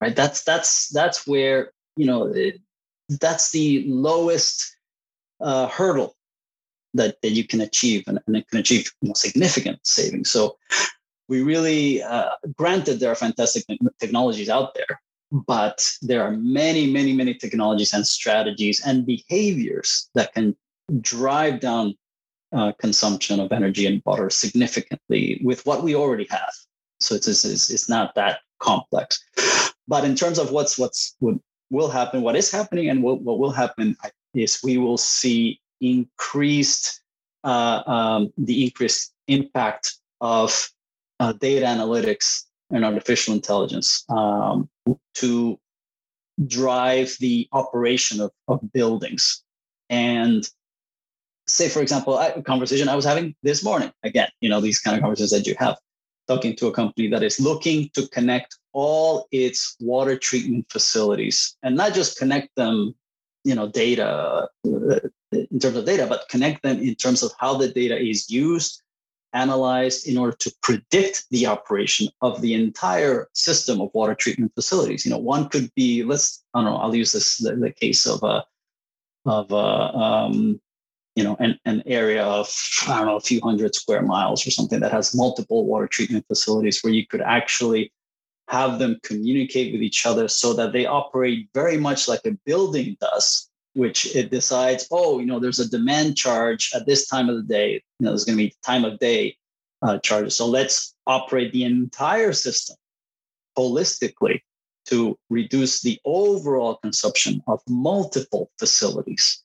right? 0.00 0.16
That's 0.16 0.44
that's 0.44 0.88
that's 0.88 1.26
where 1.26 1.72
you 1.96 2.06
know 2.06 2.24
it, 2.28 2.58
that's 3.20 3.50
the 3.50 3.84
lowest 3.86 4.76
uh, 5.42 5.68
hurdle 5.68 6.15
that, 6.96 7.20
that 7.22 7.30
you 7.30 7.44
can 7.46 7.60
achieve 7.60 8.04
and, 8.06 8.18
and 8.26 8.36
it 8.36 8.48
can 8.48 8.58
achieve 8.58 8.90
know, 9.02 9.14
significant 9.14 9.78
savings. 9.86 10.30
So 10.30 10.56
we 11.28 11.42
really, 11.42 12.02
uh, 12.02 12.30
granted, 12.56 13.00
there 13.00 13.10
are 13.10 13.16
fantastic 13.16 13.64
technologies 13.98 14.48
out 14.48 14.74
there, 14.74 15.00
but 15.32 15.84
there 16.02 16.22
are 16.22 16.32
many, 16.32 16.90
many, 16.90 17.12
many 17.12 17.34
technologies 17.34 17.92
and 17.92 18.06
strategies 18.06 18.84
and 18.86 19.06
behaviors 19.06 20.08
that 20.14 20.32
can 20.34 20.56
drive 21.00 21.60
down 21.60 21.94
uh, 22.52 22.72
consumption 22.78 23.40
of 23.40 23.52
energy 23.52 23.86
and 23.86 24.02
water 24.06 24.30
significantly 24.30 25.40
with 25.42 25.66
what 25.66 25.82
we 25.82 25.96
already 25.96 26.26
have. 26.30 26.52
So 27.00 27.14
it's, 27.14 27.26
it's, 27.26 27.70
it's 27.70 27.88
not 27.88 28.14
that 28.14 28.38
complex. 28.60 29.22
But 29.88 30.04
in 30.04 30.14
terms 30.14 30.38
of 30.38 30.50
what's 30.50 30.78
what's 30.78 31.14
what 31.20 31.36
will 31.70 31.88
happen, 31.88 32.22
what 32.22 32.36
is 32.36 32.50
happening, 32.50 32.88
and 32.88 33.02
what, 33.02 33.20
what 33.22 33.38
will 33.38 33.50
happen 33.50 33.96
is 34.34 34.60
we 34.62 34.78
will 34.78 34.98
see 34.98 35.60
increased 35.80 37.02
uh, 37.44 37.82
um, 37.86 38.32
the 38.36 38.64
increased 38.64 39.12
impact 39.28 39.94
of 40.20 40.70
uh, 41.20 41.32
data 41.32 41.66
analytics 41.66 42.44
and 42.70 42.84
artificial 42.84 43.34
intelligence 43.34 44.04
um, 44.08 44.68
to 45.14 45.58
drive 46.46 47.16
the 47.20 47.48
operation 47.52 48.20
of, 48.20 48.30
of 48.48 48.60
buildings. 48.72 49.42
And 49.88 50.48
say, 51.46 51.68
for 51.68 51.80
example, 51.80 52.18
a 52.18 52.42
conversation 52.42 52.88
I 52.88 52.96
was 52.96 53.04
having 53.04 53.34
this 53.42 53.64
morning, 53.64 53.92
again, 54.02 54.28
you 54.40 54.48
know, 54.48 54.60
these 54.60 54.80
kind 54.80 54.96
of 54.96 55.02
conversations 55.02 55.30
that 55.30 55.46
you 55.46 55.54
have, 55.58 55.76
talking 56.26 56.56
to 56.56 56.66
a 56.66 56.72
company 56.72 57.08
that 57.08 57.22
is 57.22 57.38
looking 57.38 57.88
to 57.94 58.08
connect 58.08 58.56
all 58.72 59.28
its 59.30 59.76
water 59.78 60.18
treatment 60.18 60.66
facilities 60.68 61.56
and 61.62 61.76
not 61.76 61.94
just 61.94 62.18
connect 62.18 62.48
them, 62.56 62.94
you 63.46 63.54
know, 63.54 63.68
data 63.68 64.48
uh, 64.64 64.98
in 65.30 65.60
terms 65.60 65.76
of 65.76 65.84
data, 65.86 66.04
but 66.08 66.28
connect 66.28 66.64
them 66.64 66.80
in 66.80 66.96
terms 66.96 67.22
of 67.22 67.30
how 67.38 67.54
the 67.54 67.68
data 67.68 67.96
is 67.96 68.28
used, 68.28 68.82
analyzed 69.34 70.08
in 70.08 70.18
order 70.18 70.36
to 70.36 70.52
predict 70.62 71.26
the 71.30 71.46
operation 71.46 72.08
of 72.22 72.40
the 72.42 72.54
entire 72.54 73.28
system 73.34 73.80
of 73.80 73.88
water 73.94 74.16
treatment 74.16 74.52
facilities. 74.56 75.04
You 75.04 75.12
know, 75.12 75.18
one 75.18 75.48
could 75.48 75.70
be, 75.76 76.02
let's, 76.02 76.42
I 76.54 76.58
don't 76.58 76.72
know, 76.72 76.78
I'll 76.78 76.94
use 76.94 77.12
this 77.12 77.38
the, 77.38 77.54
the 77.54 77.70
case 77.70 78.04
of 78.04 78.20
a, 78.24 78.44
of 79.26 79.52
a, 79.52 79.96
um, 79.96 80.60
you 81.14 81.22
know, 81.22 81.36
an, 81.38 81.58
an 81.64 81.84
area 81.86 82.24
of, 82.24 82.52
I 82.88 82.98
don't 82.98 83.06
know, 83.06 83.16
a 83.16 83.20
few 83.20 83.40
hundred 83.40 83.76
square 83.76 84.02
miles 84.02 84.44
or 84.44 84.50
something 84.50 84.80
that 84.80 84.92
has 84.92 85.14
multiple 85.14 85.66
water 85.66 85.86
treatment 85.86 86.26
facilities 86.26 86.80
where 86.82 86.92
you 86.92 87.06
could 87.06 87.22
actually 87.22 87.92
have 88.48 88.78
them 88.78 88.98
communicate 89.02 89.72
with 89.72 89.82
each 89.82 90.06
other 90.06 90.28
so 90.28 90.52
that 90.54 90.72
they 90.72 90.86
operate 90.86 91.48
very 91.54 91.76
much 91.76 92.08
like 92.08 92.24
a 92.24 92.32
building 92.44 92.96
does 93.00 93.50
which 93.76 94.16
it 94.16 94.30
decides, 94.30 94.88
oh, 94.90 95.18
you 95.18 95.26
know, 95.26 95.38
there's 95.38 95.58
a 95.58 95.68
demand 95.68 96.16
charge 96.16 96.72
at 96.74 96.86
this 96.86 97.06
time 97.06 97.28
of 97.28 97.36
the 97.36 97.42
day. 97.42 97.74
You 97.74 98.04
know, 98.04 98.10
there's 98.10 98.24
going 98.24 98.38
to 98.38 98.44
be 98.44 98.54
time 98.64 98.86
of 98.86 98.98
day 98.98 99.36
uh, 99.82 99.98
charges. 99.98 100.34
So 100.34 100.46
let's 100.46 100.94
operate 101.06 101.52
the 101.52 101.64
entire 101.64 102.32
system 102.32 102.76
holistically 103.56 104.40
to 104.86 105.18
reduce 105.28 105.82
the 105.82 106.00
overall 106.06 106.76
consumption 106.76 107.42
of 107.46 107.60
multiple 107.68 108.50
facilities. 108.58 109.42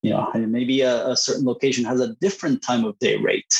You 0.00 0.10
know, 0.10 0.30
maybe 0.34 0.80
a, 0.80 1.10
a 1.10 1.16
certain 1.16 1.44
location 1.44 1.84
has 1.84 2.00
a 2.00 2.14
different 2.22 2.62
time 2.62 2.86
of 2.86 2.98
day 3.00 3.16
rate 3.16 3.54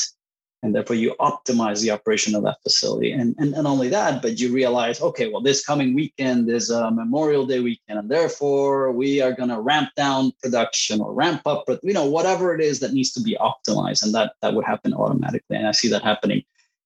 and 0.65 0.73
therefore 0.73 0.95
you 0.95 1.13
optimize 1.19 1.81
the 1.81 1.91
operation 1.91 2.33
of 2.33 2.41
that 2.43 2.57
facility. 2.63 3.11
And, 3.11 3.35
and 3.37 3.51
not 3.51 3.67
only 3.67 3.87
that, 3.89 4.23
but 4.23 4.39
you 4.39 4.51
realize, 4.51 4.99
okay, 4.99 5.29
well, 5.31 5.41
this 5.41 5.63
coming 5.63 5.93
weekend 5.93 6.49
is 6.49 6.71
a 6.71 6.89
Memorial 6.89 7.45
Day 7.45 7.59
weekend, 7.59 7.99
and 7.99 8.09
therefore 8.09 8.91
we 8.91 9.21
are 9.21 9.31
going 9.31 9.49
to 9.49 9.61
ramp 9.61 9.89
down 9.95 10.31
production 10.41 11.01
or 11.01 11.13
ramp 11.13 11.43
up, 11.45 11.65
but 11.67 11.79
you 11.83 11.93
know, 11.93 12.05
whatever 12.05 12.55
it 12.55 12.61
is 12.61 12.79
that 12.79 12.93
needs 12.93 13.11
to 13.13 13.21
be 13.21 13.37
optimized, 13.39 14.03
and 14.03 14.13
that 14.15 14.33
that 14.41 14.55
would 14.55 14.65
happen 14.65 14.91
automatically. 14.93 15.55
And 15.55 15.67
I 15.67 15.71
see 15.71 15.87
that 15.89 16.03
happening 16.03 16.43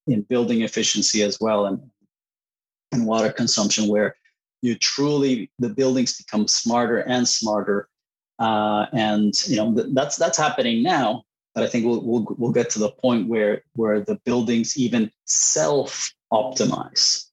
in 0.07 0.23
building 0.23 0.61
efficiency 0.61 1.23
as 1.23 1.39
well, 1.39 1.65
and 1.65 1.79
and 2.91 3.07
water 3.07 3.31
consumption, 3.31 3.87
where 3.87 4.13
you 4.61 4.75
truly 4.75 5.49
the 5.59 5.69
buildings 5.69 6.17
become 6.17 6.49
smarter 6.49 6.99
and 6.99 7.25
smarter. 7.27 7.87
Uh, 8.39 8.85
and 8.93 9.33
you 9.47 9.55
know 9.55 9.73
that's 9.93 10.17
that's 10.17 10.37
happening 10.37 10.83
now 10.83 11.23
but 11.55 11.63
I 11.63 11.67
think 11.67 11.85
we'll, 11.85 12.01
we'll, 12.01 12.35
we'll 12.37 12.51
get 12.51 12.69
to 12.71 12.79
the 12.79 12.91
point 12.91 13.27
where, 13.27 13.63
where 13.73 14.01
the 14.01 14.15
buildings 14.25 14.77
even 14.77 15.11
self 15.25 16.11
optimize 16.31 17.25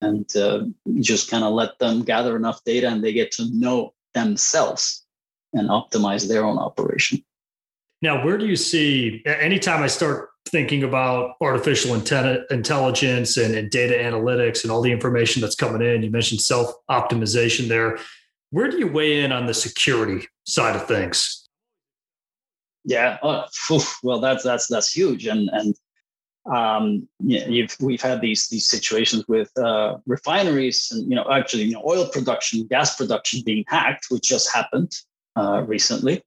and 0.00 0.34
uh, 0.36 0.64
just 1.00 1.30
kind 1.30 1.44
of 1.44 1.52
let 1.52 1.78
them 1.78 2.02
gather 2.02 2.36
enough 2.36 2.62
data 2.64 2.88
and 2.88 3.02
they 3.02 3.12
get 3.12 3.30
to 3.32 3.48
know 3.52 3.94
themselves 4.14 5.04
and 5.52 5.68
optimize 5.68 6.28
their 6.28 6.44
own 6.44 6.58
operation. 6.58 7.22
Now, 8.00 8.24
where 8.24 8.36
do 8.36 8.46
you 8.46 8.56
see, 8.56 9.22
anytime 9.26 9.82
I 9.82 9.86
start 9.86 10.30
thinking 10.48 10.82
about 10.82 11.36
artificial 11.40 11.94
intelligence 11.94 13.36
and, 13.36 13.54
and 13.54 13.70
data 13.70 13.94
analytics 13.94 14.64
and 14.64 14.72
all 14.72 14.82
the 14.82 14.90
information 14.90 15.40
that's 15.40 15.54
coming 15.54 15.82
in, 15.82 16.02
you 16.02 16.10
mentioned 16.10 16.40
self 16.40 16.72
optimization 16.90 17.68
there. 17.68 17.98
Where 18.50 18.70
do 18.70 18.78
you 18.78 18.88
weigh 18.88 19.22
in 19.22 19.32
on 19.32 19.46
the 19.46 19.54
security 19.54 20.26
side 20.44 20.76
of 20.76 20.86
things? 20.86 21.41
Yeah. 22.84 23.18
Oh, 23.22 23.44
well, 24.02 24.20
that's 24.20 24.44
that's 24.44 24.66
that's 24.66 24.92
huge, 24.92 25.26
and 25.26 25.48
and 25.52 25.74
um, 26.52 27.08
yeah, 27.20 27.46
you 27.46 27.62
know, 27.62 27.68
we've 27.80 28.02
had 28.02 28.20
these 28.20 28.48
these 28.48 28.68
situations 28.68 29.24
with 29.28 29.56
uh, 29.58 29.98
refineries 30.06 30.90
and 30.90 31.08
you 31.08 31.14
know 31.14 31.26
actually 31.30 31.64
you 31.64 31.72
know 31.72 31.82
oil 31.86 32.08
production, 32.08 32.66
gas 32.66 32.96
production 32.96 33.42
being 33.44 33.64
hacked, 33.68 34.06
which 34.10 34.24
just 34.24 34.52
happened 34.52 34.92
uh, 35.36 35.62
recently. 35.66 36.22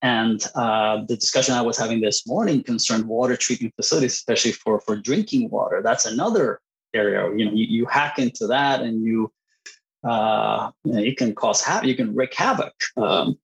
And 0.00 0.46
uh, 0.54 1.04
the 1.08 1.16
discussion 1.16 1.54
I 1.54 1.62
was 1.62 1.76
having 1.76 2.00
this 2.00 2.24
morning 2.24 2.62
concerned 2.62 3.06
water 3.06 3.36
treatment 3.36 3.74
facilities, 3.74 4.12
especially 4.12 4.52
for 4.52 4.80
for 4.80 4.96
drinking 4.96 5.50
water. 5.50 5.80
That's 5.82 6.06
another 6.06 6.60
area. 6.94 7.28
You 7.36 7.46
know, 7.46 7.52
you, 7.52 7.66
you 7.68 7.86
hack 7.86 8.20
into 8.20 8.46
that 8.46 8.80
and 8.80 9.02
you 9.02 9.32
uh, 10.04 10.70
you, 10.84 10.92
know, 10.92 11.00
you 11.00 11.16
can 11.16 11.34
cause 11.34 11.60
havoc. 11.60 11.88
You 11.88 11.96
can 11.96 12.14
wreak 12.14 12.32
havoc. 12.32 12.74
Um, 12.96 13.30
you 13.30 13.36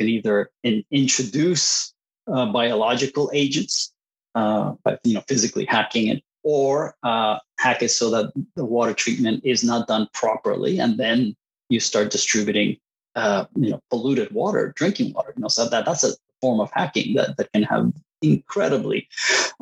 can 0.00 0.08
either 0.08 0.50
in, 0.64 0.82
introduce 0.90 1.94
uh, 2.32 2.46
biological 2.46 3.30
agents 3.32 3.92
uh, 4.34 4.74
by 4.84 4.98
you 5.04 5.14
know 5.14 5.22
physically 5.28 5.64
hacking 5.64 6.08
it, 6.08 6.22
or 6.42 6.94
uh, 7.02 7.38
hack 7.58 7.82
it 7.82 7.90
so 7.90 8.10
that 8.10 8.32
the 8.56 8.64
water 8.64 8.94
treatment 8.94 9.42
is 9.44 9.64
not 9.64 9.88
done 9.88 10.08
properly, 10.14 10.78
and 10.78 10.98
then 10.98 11.34
you 11.68 11.80
start 11.80 12.10
distributing 12.10 12.76
uh, 13.16 13.44
you 13.56 13.70
know 13.70 13.80
polluted 13.90 14.30
water, 14.32 14.72
drinking 14.76 15.12
water. 15.12 15.32
You 15.36 15.42
know, 15.42 15.48
so 15.48 15.68
that 15.68 15.84
that's 15.84 16.04
a 16.04 16.12
form 16.40 16.60
of 16.60 16.70
hacking 16.72 17.14
that 17.14 17.36
that 17.36 17.52
can 17.52 17.62
have 17.62 17.92
incredibly 18.22 19.08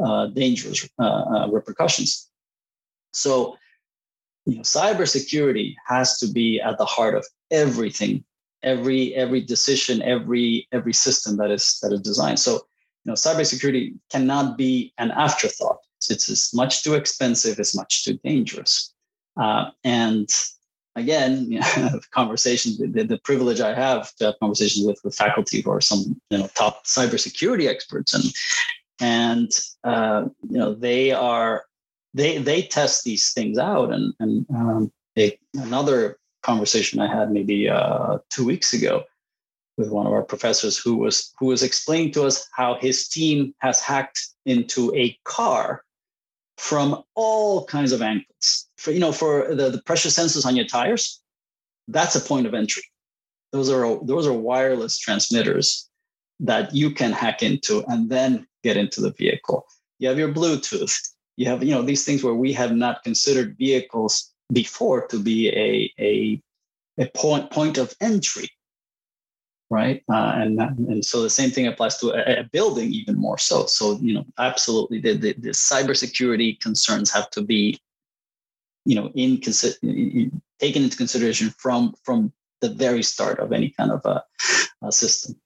uh, 0.03 0.27
dangerous 0.27 0.89
uh, 0.99 1.49
repercussions. 1.51 2.29
So, 3.13 3.57
you 4.47 4.57
know, 4.57 4.63
cybersecurity 4.63 5.75
has 5.87 6.19
to 6.19 6.31
be 6.31 6.61
at 6.61 6.79
the 6.79 6.85
heart 6.85 7.15
of 7.15 7.27
everything, 7.51 8.25
every 8.63 9.15
every 9.15 9.41
decision, 9.41 10.03
every 10.03 10.69
every 10.73 10.93
system 10.93 11.37
that 11.39 11.51
is 11.51 11.79
that 11.83 11.93
is 11.93 12.01
designed. 12.01 12.39
So 12.39 12.55
you 13.05 13.11
know, 13.11 13.15
cybersecurity 13.15 13.95
cannot 14.11 14.59
be 14.59 14.93
an 14.99 15.11
afterthought. 15.13 15.79
It's, 16.11 16.29
it's 16.29 16.55
much 16.55 16.83
too 16.85 16.95
expensive. 16.95 17.59
It's 17.59 17.75
much 17.75 18.05
too 18.05 18.19
dangerous. 18.25 18.93
Uh, 19.37 19.71
and 19.85 20.29
again, 20.97 21.47
you 21.51 21.61
know, 21.61 22.01
conversations, 22.13 22.79
the, 22.79 23.05
the, 23.05 23.19
privilege 23.25 23.61
I 23.61 23.75
have 23.75 24.15
to 24.17 24.27
have 24.27 24.35
conversations 24.41 24.87
with, 24.87 25.01
with 25.05 25.15
faculty 25.15 25.61
who 25.63 25.71
are 25.71 25.81
some 25.81 26.21
you 26.31 26.39
know 26.39 26.49
top 26.55 26.85
cybersecurity 26.87 27.69
experts, 27.69 28.15
and 28.15 28.25
and 29.01 29.51
uh, 29.85 30.25
you 30.51 30.59
know 30.59 30.75
they 30.75 31.13
are 31.13 31.65
they 32.15 32.39
they 32.39 32.63
test 32.63 33.05
these 33.05 33.33
things 33.33 33.59
out. 33.59 33.93
And 33.93 34.15
and 34.21 34.47
um, 34.55 34.93
they, 35.15 35.39
another 35.55 36.19
conversation 36.43 37.01
I 37.01 37.13
had 37.13 37.31
maybe 37.31 37.69
uh, 37.69 38.19
two 38.31 38.45
weeks 38.45 38.73
ago 38.73 39.05
with 39.77 39.91
one 39.91 40.07
of 40.07 40.13
our 40.13 40.23
professors 40.23 40.77
who 40.77 40.97
was 40.97 41.33
who 41.39 41.47
was 41.47 41.63
explaining 41.63 42.13
to 42.13 42.25
us 42.25 42.47
how 42.53 42.77
his 42.81 43.09
team 43.09 43.55
has 43.59 43.81
hacked 43.81 44.21
into 44.45 44.95
a 44.95 45.17
car 45.25 45.85
from 46.59 47.03
all 47.15 47.65
kinds 47.67 47.93
of 47.93 48.03
angles. 48.03 48.67
For 48.77 48.91
you 48.91 48.99
know, 48.99 49.13
for 49.13 49.55
the, 49.55 49.71
the 49.71 49.83
pressure 49.83 50.09
sensors 50.09 50.45
on 50.45 50.57
your 50.57 50.67
tires, 50.67 51.21
that's 51.87 52.17
a 52.17 52.21
point 52.21 52.47
of 52.47 52.55
entry. 52.55 52.83
Those 53.53 53.71
are 53.71 53.99
those 54.05 54.27
are 54.27 54.33
wireless 54.33 54.99
transmitters 54.99 55.89
that 56.41 56.75
you 56.75 56.91
can 56.91 57.13
hack 57.13 57.43
into 57.43 57.85
and 57.89 58.11
then 58.11 58.47
get 58.63 58.77
into 58.77 59.01
the 59.01 59.13
vehicle. 59.13 59.67
You 59.99 60.09
have 60.09 60.19
your 60.19 60.33
Bluetooth. 60.33 60.97
You 61.37 61.47
have 61.47 61.63
you 61.63 61.75
know 61.75 61.83
these 61.83 62.05
things 62.05 62.23
where 62.23 62.35
we 62.35 62.53
have 62.53 62.75
not 62.75 63.05
considered 63.05 63.57
vehicles 63.57 64.33
before 64.53 65.07
to 65.09 65.19
be 65.19 65.49
a 65.49 65.93
a 66.03 66.43
a 66.99 67.11
point 67.11 67.51
point 67.51 67.79
of 67.79 67.95
entry 68.01 68.49
right? 69.71 70.03
Uh, 70.11 70.33
and 70.37 70.61
and 70.61 71.05
so 71.05 71.23
the 71.23 71.31
same 71.31 71.51
thing 71.51 71.67
applies 71.67 71.99
to 71.99 72.11
a, 72.11 72.41
a, 72.41 72.45
building 72.45 72.93
even 72.93 73.17
more 73.17 73.39
so. 73.39 73.67
So 73.67 73.99
you 74.01 74.15
know, 74.15 74.25
absolutely, 74.39 75.01
the, 75.01 75.15
the, 75.15 75.33
the 75.35 75.51
cybersecurity 75.51 76.61
concerns 76.61 77.11
have 77.11 77.31
to 77.31 77.43
be, 77.43 77.79
you 78.85 78.95
know, 78.95 79.11
in, 79.15 79.41
in 79.83 80.43
taken 80.59 80.83
into 80.83 80.97
consideration 80.97 81.51
from 81.59 81.95
from 82.03 82.33
the 82.61 82.71
very 82.71 83.03
start 83.03 83.39
of 83.39 83.53
any 83.53 83.71
kind 83.71 83.93
of 83.93 84.05
a, 84.05 84.25
a 84.83 84.91
system. 84.91 85.37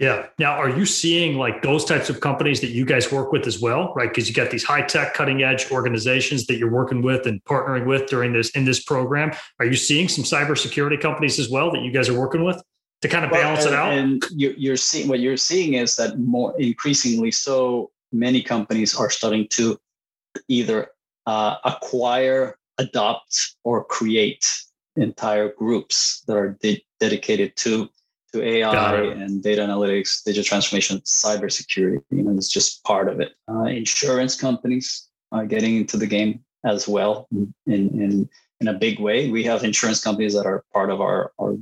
Yeah. 0.00 0.26
Now, 0.40 0.52
are 0.54 0.68
you 0.68 0.86
seeing 0.86 1.38
like 1.38 1.62
those 1.62 1.84
types 1.84 2.10
of 2.10 2.20
companies 2.20 2.60
that 2.62 2.70
you 2.70 2.84
guys 2.84 3.12
work 3.12 3.30
with 3.30 3.46
as 3.46 3.60
well, 3.60 3.92
right? 3.94 4.08
Because 4.08 4.28
you 4.28 4.34
got 4.34 4.50
these 4.50 4.64
high 4.64 4.82
tech, 4.82 5.14
cutting 5.14 5.42
edge 5.42 5.70
organizations 5.70 6.46
that 6.46 6.56
you're 6.56 6.70
working 6.70 7.00
with 7.00 7.26
and 7.26 7.42
partnering 7.44 7.86
with 7.86 8.08
during 8.08 8.32
this 8.32 8.50
in 8.50 8.64
this 8.64 8.82
program. 8.82 9.30
Are 9.60 9.66
you 9.66 9.76
seeing 9.76 10.08
some 10.08 10.24
cybersecurity 10.24 11.00
companies 11.00 11.38
as 11.38 11.48
well 11.48 11.70
that 11.70 11.82
you 11.82 11.92
guys 11.92 12.08
are 12.08 12.18
working 12.18 12.42
with 12.42 12.60
to 13.02 13.08
kind 13.08 13.24
of 13.24 13.30
well, 13.30 13.42
balance 13.42 13.66
and, 13.66 13.74
it 13.74 13.78
out? 13.78 13.92
And 13.92 14.24
you're 14.34 14.76
seeing 14.76 15.06
what 15.06 15.20
you're 15.20 15.36
seeing 15.36 15.74
is 15.74 15.94
that 15.96 16.18
more 16.18 16.58
increasingly 16.58 17.30
so 17.30 17.92
many 18.12 18.42
companies 18.42 18.96
are 18.96 19.10
starting 19.10 19.46
to 19.50 19.78
either 20.48 20.88
uh, 21.26 21.56
acquire, 21.64 22.56
adopt, 22.78 23.54
or 23.62 23.84
create 23.84 24.44
entire 24.96 25.52
groups 25.52 26.22
that 26.26 26.36
are 26.36 26.58
de- 26.60 26.84
dedicated 26.98 27.54
to 27.56 27.88
to 28.34 28.42
AI 28.42 29.02
and 29.02 29.42
data 29.42 29.62
analytics, 29.62 30.24
digital 30.24 30.44
transformation, 30.44 30.98
cybersecurity. 31.00 32.02
You 32.10 32.24
know, 32.24 32.36
it's 32.36 32.50
just 32.50 32.82
part 32.82 33.08
of 33.08 33.20
it. 33.20 33.32
Uh, 33.48 33.64
insurance 33.64 34.34
companies 34.34 35.08
are 35.30 35.46
getting 35.46 35.76
into 35.76 35.96
the 35.96 36.06
game 36.06 36.44
as 36.64 36.88
well 36.88 37.28
in 37.30 37.54
in 37.66 38.28
in 38.60 38.68
a 38.68 38.74
big 38.74 38.98
way. 38.98 39.30
We 39.30 39.44
have 39.44 39.62
insurance 39.62 40.02
companies 40.02 40.34
that 40.34 40.46
are 40.46 40.64
part 40.72 40.90
of 40.90 41.00
our 41.00 41.32
our 41.40 41.56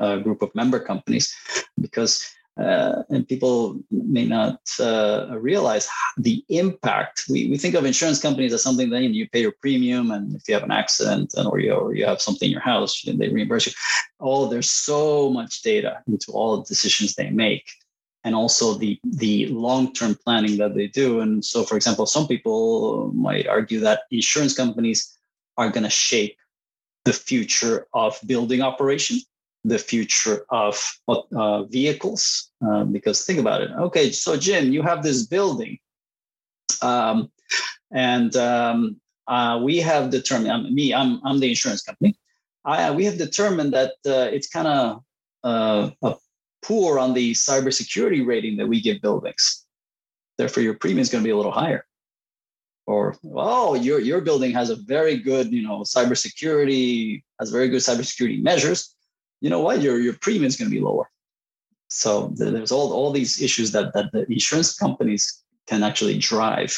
uh, 0.00 0.16
group 0.16 0.40
of 0.40 0.54
member 0.54 0.80
companies 0.80 1.34
because 1.78 2.24
uh, 2.56 3.02
and 3.10 3.28
people 3.28 3.80
may 3.90 4.24
not 4.24 4.60
uh, 4.78 5.26
realize 5.38 5.88
the 6.16 6.44
impact. 6.48 7.24
We, 7.28 7.50
we 7.50 7.58
think 7.58 7.74
of 7.74 7.84
insurance 7.84 8.20
companies 8.20 8.52
as 8.52 8.62
something 8.62 8.90
that 8.90 9.02
you 9.02 9.28
pay 9.28 9.40
your 9.40 9.54
premium, 9.60 10.12
and 10.12 10.36
if 10.36 10.42
you 10.46 10.54
have 10.54 10.62
an 10.62 10.70
accident 10.70 11.34
and 11.36 11.48
or 11.48 11.58
you 11.58 11.72
or 11.72 11.94
you 11.94 12.06
have 12.06 12.20
something 12.20 12.46
in 12.46 12.52
your 12.52 12.60
house, 12.60 13.02
they 13.02 13.28
reimburse 13.28 13.66
you. 13.66 13.72
Oh, 14.20 14.48
there's 14.48 14.70
so 14.70 15.30
much 15.30 15.62
data 15.62 16.02
into 16.06 16.30
all 16.30 16.58
the 16.58 16.64
decisions 16.64 17.14
they 17.14 17.30
make, 17.30 17.68
and 18.22 18.36
also 18.36 18.74
the 18.74 19.00
the 19.02 19.48
long 19.48 19.92
term 19.92 20.14
planning 20.14 20.56
that 20.58 20.74
they 20.76 20.86
do. 20.86 21.20
And 21.20 21.44
so, 21.44 21.64
for 21.64 21.74
example, 21.74 22.06
some 22.06 22.28
people 22.28 23.10
might 23.14 23.48
argue 23.48 23.80
that 23.80 24.02
insurance 24.12 24.54
companies 24.54 25.18
are 25.56 25.70
going 25.70 25.84
to 25.84 25.90
shape 25.90 26.36
the 27.04 27.12
future 27.12 27.86
of 27.92 28.18
building 28.26 28.62
operation 28.62 29.18
the 29.64 29.78
future 29.78 30.44
of 30.50 30.78
uh, 31.08 31.64
vehicles. 31.64 32.50
Uh, 32.66 32.84
because 32.84 33.24
think 33.24 33.38
about 33.38 33.62
it. 33.62 33.70
Okay, 33.70 34.12
so 34.12 34.36
Jim, 34.36 34.72
you 34.72 34.82
have 34.82 35.02
this 35.02 35.26
building, 35.26 35.78
um, 36.82 37.30
and 37.92 38.36
um, 38.36 39.00
uh, 39.26 39.60
we 39.62 39.78
have 39.78 40.10
determined. 40.10 40.52
I'm, 40.52 40.74
me, 40.74 40.94
I'm 40.94 41.20
I'm 41.24 41.40
the 41.40 41.48
insurance 41.48 41.82
company. 41.82 42.16
I, 42.64 42.90
we 42.90 43.04
have 43.04 43.18
determined 43.18 43.74
that 43.74 43.92
uh, 44.06 44.28
it's 44.32 44.48
kind 44.48 44.66
of 44.66 45.02
uh, 45.42 46.14
poor 46.62 46.98
on 46.98 47.12
the 47.12 47.32
cybersecurity 47.32 48.26
rating 48.26 48.56
that 48.56 48.66
we 48.66 48.80
give 48.80 49.02
buildings. 49.02 49.66
Therefore, 50.38 50.62
your 50.62 50.74
premium 50.74 51.00
is 51.00 51.10
going 51.10 51.22
to 51.22 51.28
be 51.28 51.32
a 51.32 51.36
little 51.36 51.52
higher 51.52 51.84
or 52.86 53.16
oh 53.32 53.74
your 53.74 53.98
your 53.98 54.20
building 54.20 54.52
has 54.52 54.70
a 54.70 54.76
very 54.76 55.16
good 55.16 55.52
you 55.52 55.62
know 55.62 55.80
cybersecurity 55.80 57.22
has 57.40 57.50
very 57.50 57.68
good 57.68 57.80
cybersecurity 57.80 58.42
measures 58.42 58.93
you 59.44 59.50
know 59.50 59.60
what, 59.60 59.82
your 59.82 60.00
your 60.00 60.14
premium 60.14 60.46
is 60.46 60.56
going 60.56 60.70
to 60.70 60.74
be 60.74 60.80
lower. 60.80 61.10
So 61.88 62.32
there's 62.34 62.72
all 62.72 62.94
all 62.94 63.12
these 63.12 63.42
issues 63.42 63.72
that 63.72 63.92
that 63.92 64.10
the 64.10 64.24
insurance 64.32 64.74
companies 64.74 65.44
can 65.68 65.82
actually 65.82 66.16
drive. 66.16 66.74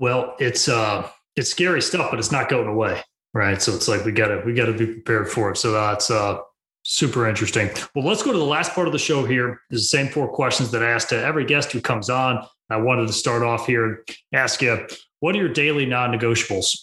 Well, 0.00 0.34
it's 0.40 0.68
uh 0.68 1.08
it's 1.36 1.48
scary 1.48 1.80
stuff, 1.82 2.10
but 2.10 2.18
it's 2.18 2.32
not 2.32 2.48
going 2.48 2.66
away, 2.66 3.00
right? 3.32 3.62
So 3.62 3.76
it's 3.76 3.86
like 3.86 4.04
we 4.04 4.10
gotta 4.10 4.42
we 4.44 4.54
gotta 4.54 4.72
be 4.72 4.86
prepared 4.86 5.30
for 5.30 5.52
it. 5.52 5.56
So 5.56 5.70
that's 5.70 6.10
uh 6.10 6.38
super 6.82 7.28
interesting. 7.28 7.70
Well, 7.94 8.04
let's 8.04 8.24
go 8.24 8.32
to 8.32 8.38
the 8.38 8.44
last 8.44 8.72
part 8.72 8.88
of 8.88 8.92
the 8.92 8.98
show 8.98 9.24
here. 9.24 9.60
There's 9.70 9.82
the 9.82 9.98
same 9.98 10.08
four 10.08 10.26
questions 10.26 10.72
that 10.72 10.82
I 10.82 10.90
ask 10.90 11.06
to 11.10 11.24
every 11.24 11.44
guest 11.44 11.70
who 11.70 11.80
comes 11.80 12.10
on. 12.10 12.44
I 12.70 12.76
wanted 12.78 13.06
to 13.06 13.12
start 13.12 13.44
off 13.44 13.68
here 13.68 13.84
and 13.84 13.98
ask 14.32 14.60
you, 14.62 14.84
what 15.20 15.36
are 15.36 15.38
your 15.38 15.52
daily 15.52 15.86
non-negotiables? 15.86 16.76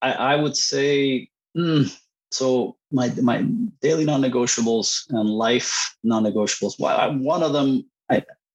I, 0.00 0.12
I 0.12 0.36
would 0.36 0.56
say 0.56 1.28
mm, 1.54 1.94
so 2.30 2.76
my 2.92 3.08
my 3.22 3.42
daily 3.82 4.04
non-negotiables 4.04 5.10
and 5.10 5.28
life 5.28 5.96
non-negotiables. 6.02 6.78
Well, 6.78 7.18
One 7.18 7.42
of 7.42 7.52
them 7.52 7.84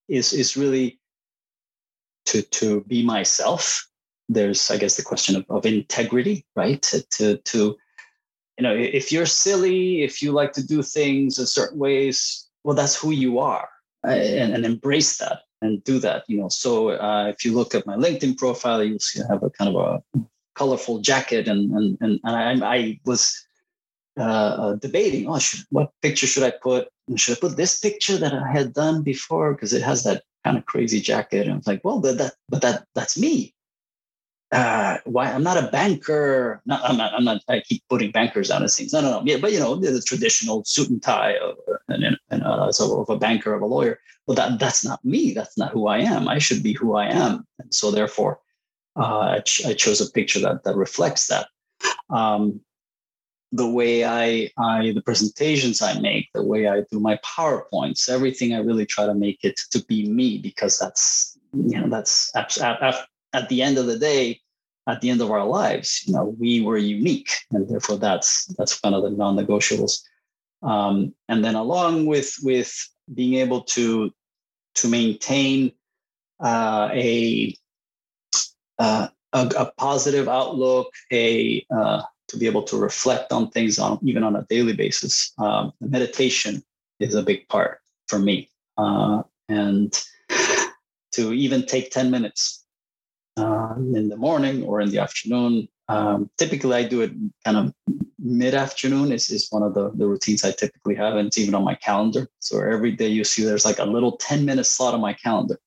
is 0.07 0.33
is 0.33 0.57
really 0.57 0.99
to 2.25 2.41
to 2.41 2.81
be 2.81 3.03
myself. 3.03 3.87
There's 4.29 4.71
I 4.71 4.77
guess 4.77 4.97
the 4.97 5.03
question 5.03 5.35
of, 5.35 5.45
of 5.49 5.65
integrity, 5.65 6.45
right? 6.55 6.81
To, 6.83 7.01
to 7.17 7.37
to 7.37 7.77
you 8.57 8.63
know 8.63 8.75
if 8.75 9.11
you're 9.11 9.25
silly, 9.25 10.03
if 10.03 10.21
you 10.21 10.31
like 10.31 10.53
to 10.53 10.65
do 10.65 10.81
things 10.81 11.39
in 11.39 11.45
certain 11.45 11.77
ways, 11.77 12.47
well, 12.63 12.75
that's 12.75 12.99
who 12.99 13.11
you 13.11 13.39
are, 13.39 13.69
and, 14.03 14.53
and 14.53 14.65
embrace 14.65 15.17
that 15.17 15.41
and 15.61 15.83
do 15.83 15.99
that. 15.99 16.23
You 16.27 16.39
know, 16.39 16.49
so 16.49 16.89
uh, 16.91 17.27
if 17.27 17.45
you 17.45 17.53
look 17.53 17.75
at 17.75 17.85
my 17.85 17.95
LinkedIn 17.95 18.37
profile, 18.37 18.83
you'll 18.83 18.99
see 18.99 19.21
I 19.21 19.31
have 19.31 19.43
a 19.43 19.49
kind 19.49 19.75
of 19.75 20.03
a 20.15 20.19
colorful 20.55 20.99
jacket, 20.99 21.47
and 21.47 21.71
and 21.71 21.97
and, 22.01 22.19
and 22.23 22.63
I, 22.63 22.75
I 22.75 22.99
was 23.05 23.44
uh, 24.17 24.21
uh, 24.23 24.75
debating, 24.75 25.27
oh, 25.27 25.39
should, 25.39 25.65
what 25.69 25.91
picture 26.01 26.27
should 26.27 26.43
I 26.43 26.53
put? 26.61 26.87
Should 27.15 27.37
I 27.37 27.39
put 27.39 27.57
this 27.57 27.79
picture 27.79 28.17
that 28.17 28.33
I 28.33 28.51
had 28.51 28.73
done 28.73 29.03
before 29.03 29.53
because 29.53 29.73
it 29.73 29.81
has 29.83 30.03
that 30.03 30.23
kind 30.43 30.57
of 30.57 30.65
crazy 30.65 30.99
jacket? 30.99 31.43
And 31.43 31.53
I 31.53 31.57
was 31.57 31.67
like, 31.67 31.83
well, 31.83 31.99
but 31.99 32.17
that, 32.17 32.33
but 32.49 32.61
that, 32.61 32.85
that's 32.95 33.17
me. 33.17 33.53
Uh, 34.51 34.97
why 35.05 35.25
I'm 35.25 35.43
not 35.43 35.57
a 35.57 35.67
banker. 35.67 36.61
Not, 36.65 36.81
I'm 36.83 36.97
not. 36.97 37.13
I'm 37.13 37.25
not. 37.25 37.41
I 37.49 37.61
keep 37.61 37.83
putting 37.89 38.11
bankers 38.11 38.49
down 38.49 38.63
as 38.63 38.77
things. 38.77 38.93
No, 38.93 39.01
no, 39.01 39.11
no. 39.11 39.21
Yeah, 39.25 39.37
but 39.37 39.51
you 39.51 39.59
know, 39.59 39.75
the 39.75 40.01
traditional 40.01 40.63
suit 40.63 40.89
and 40.89 41.01
tie 41.01 41.35
of, 41.37 41.57
and, 41.89 42.17
and 42.29 42.43
uh, 42.43 42.71
so 42.71 43.01
of 43.01 43.09
a 43.09 43.17
banker 43.17 43.53
of 43.53 43.63
a 43.63 43.65
lawyer. 43.65 43.99
Well, 44.27 44.35
that 44.35 44.59
that's 44.59 44.85
not 44.85 45.03
me. 45.03 45.33
That's 45.33 45.57
not 45.57 45.71
who 45.71 45.87
I 45.87 45.97
am. 45.97 46.29
I 46.29 46.37
should 46.37 46.63
be 46.63 46.73
who 46.73 46.95
I 46.95 47.07
am. 47.07 47.45
And 47.59 47.73
so 47.73 47.91
therefore, 47.91 48.39
uh, 48.95 49.19
I, 49.19 49.39
ch- 49.39 49.65
I 49.65 49.73
chose 49.73 49.99
a 49.99 50.09
picture 50.11 50.39
that 50.41 50.63
that 50.63 50.75
reflects 50.75 51.27
that. 51.27 51.47
Um, 52.09 52.61
the 53.55 53.67
way 53.67 54.03
I, 54.03 54.51
I 54.57 54.91
the 54.91 55.01
presentations 55.01 55.81
I 55.81 55.99
make, 55.99 56.29
the 56.33 56.43
way 56.43 56.67
I 56.67 56.81
do 56.91 56.99
my 56.99 57.17
PowerPoints, 57.17 58.09
everything 58.09 58.53
I 58.53 58.59
really 58.59 58.85
try 58.85 59.05
to 59.05 59.13
make 59.13 59.39
it 59.43 59.59
to 59.71 59.83
be 59.85 60.09
me 60.09 60.37
because 60.39 60.77
that's 60.77 61.37
you 61.53 61.79
know 61.79 61.89
that's 61.89 62.35
at, 62.35 62.57
at, 62.57 63.07
at 63.33 63.49
the 63.49 63.61
end 63.61 63.77
of 63.77 63.85
the 63.85 63.97
day, 63.97 64.41
at 64.87 65.01
the 65.01 65.09
end 65.09 65.21
of 65.21 65.31
our 65.31 65.45
lives, 65.45 66.03
you 66.05 66.13
know, 66.13 66.35
we 66.39 66.61
were 66.61 66.77
unique, 66.77 67.31
and 67.51 67.67
therefore 67.69 67.97
that's 67.97 68.45
that's 68.57 68.81
one 68.83 68.93
of 68.93 69.03
the 69.03 69.11
non-negotiables. 69.11 70.01
Um, 70.61 71.13
and 71.29 71.43
then 71.43 71.55
along 71.55 72.07
with 72.07 72.35
with 72.43 72.73
being 73.13 73.35
able 73.35 73.61
to 73.75 74.11
to 74.75 74.87
maintain 74.89 75.71
uh, 76.43 76.89
a, 76.91 77.55
uh, 78.79 79.07
a, 79.31 79.51
a 79.57 79.71
positive 79.77 80.27
outlook, 80.27 80.91
a 81.11 81.65
uh, 81.73 82.01
to 82.27 82.37
be 82.37 82.45
able 82.45 82.63
to 82.63 82.77
reflect 82.77 83.31
on 83.31 83.49
things 83.51 83.79
on 83.79 83.99
even 84.03 84.23
on 84.23 84.35
a 84.35 84.45
daily 84.49 84.73
basis. 84.73 85.33
Um, 85.37 85.73
meditation 85.79 86.63
is 86.99 87.15
a 87.15 87.23
big 87.23 87.47
part 87.49 87.79
for 88.07 88.19
me, 88.19 88.49
uh, 88.77 89.23
and 89.49 89.93
to 91.13 91.33
even 91.33 91.65
take 91.65 91.91
ten 91.91 92.11
minutes 92.11 92.65
uh, 93.37 93.73
in 93.77 94.09
the 94.09 94.17
morning 94.17 94.63
or 94.63 94.81
in 94.81 94.89
the 94.89 94.99
afternoon. 94.99 95.67
Um, 95.87 96.29
typically, 96.37 96.73
I 96.73 96.83
do 96.83 97.01
it 97.01 97.11
kind 97.43 97.57
of 97.57 97.73
mid 98.17 98.55
afternoon. 98.55 99.11
Is 99.11 99.29
is 99.29 99.47
one 99.51 99.63
of 99.63 99.73
the 99.73 99.91
the 99.91 100.07
routines 100.07 100.43
I 100.43 100.51
typically 100.51 100.95
have, 100.95 101.15
and 101.15 101.27
it's 101.27 101.37
even 101.37 101.55
on 101.55 101.63
my 101.63 101.75
calendar. 101.75 102.27
So 102.39 102.59
every 102.59 102.91
day 102.91 103.07
you 103.07 103.23
see 103.23 103.43
there's 103.43 103.65
like 103.65 103.79
a 103.79 103.85
little 103.85 104.17
ten 104.17 104.45
minute 104.45 104.65
slot 104.65 104.93
on 104.93 105.01
my 105.01 105.13
calendar. 105.13 105.59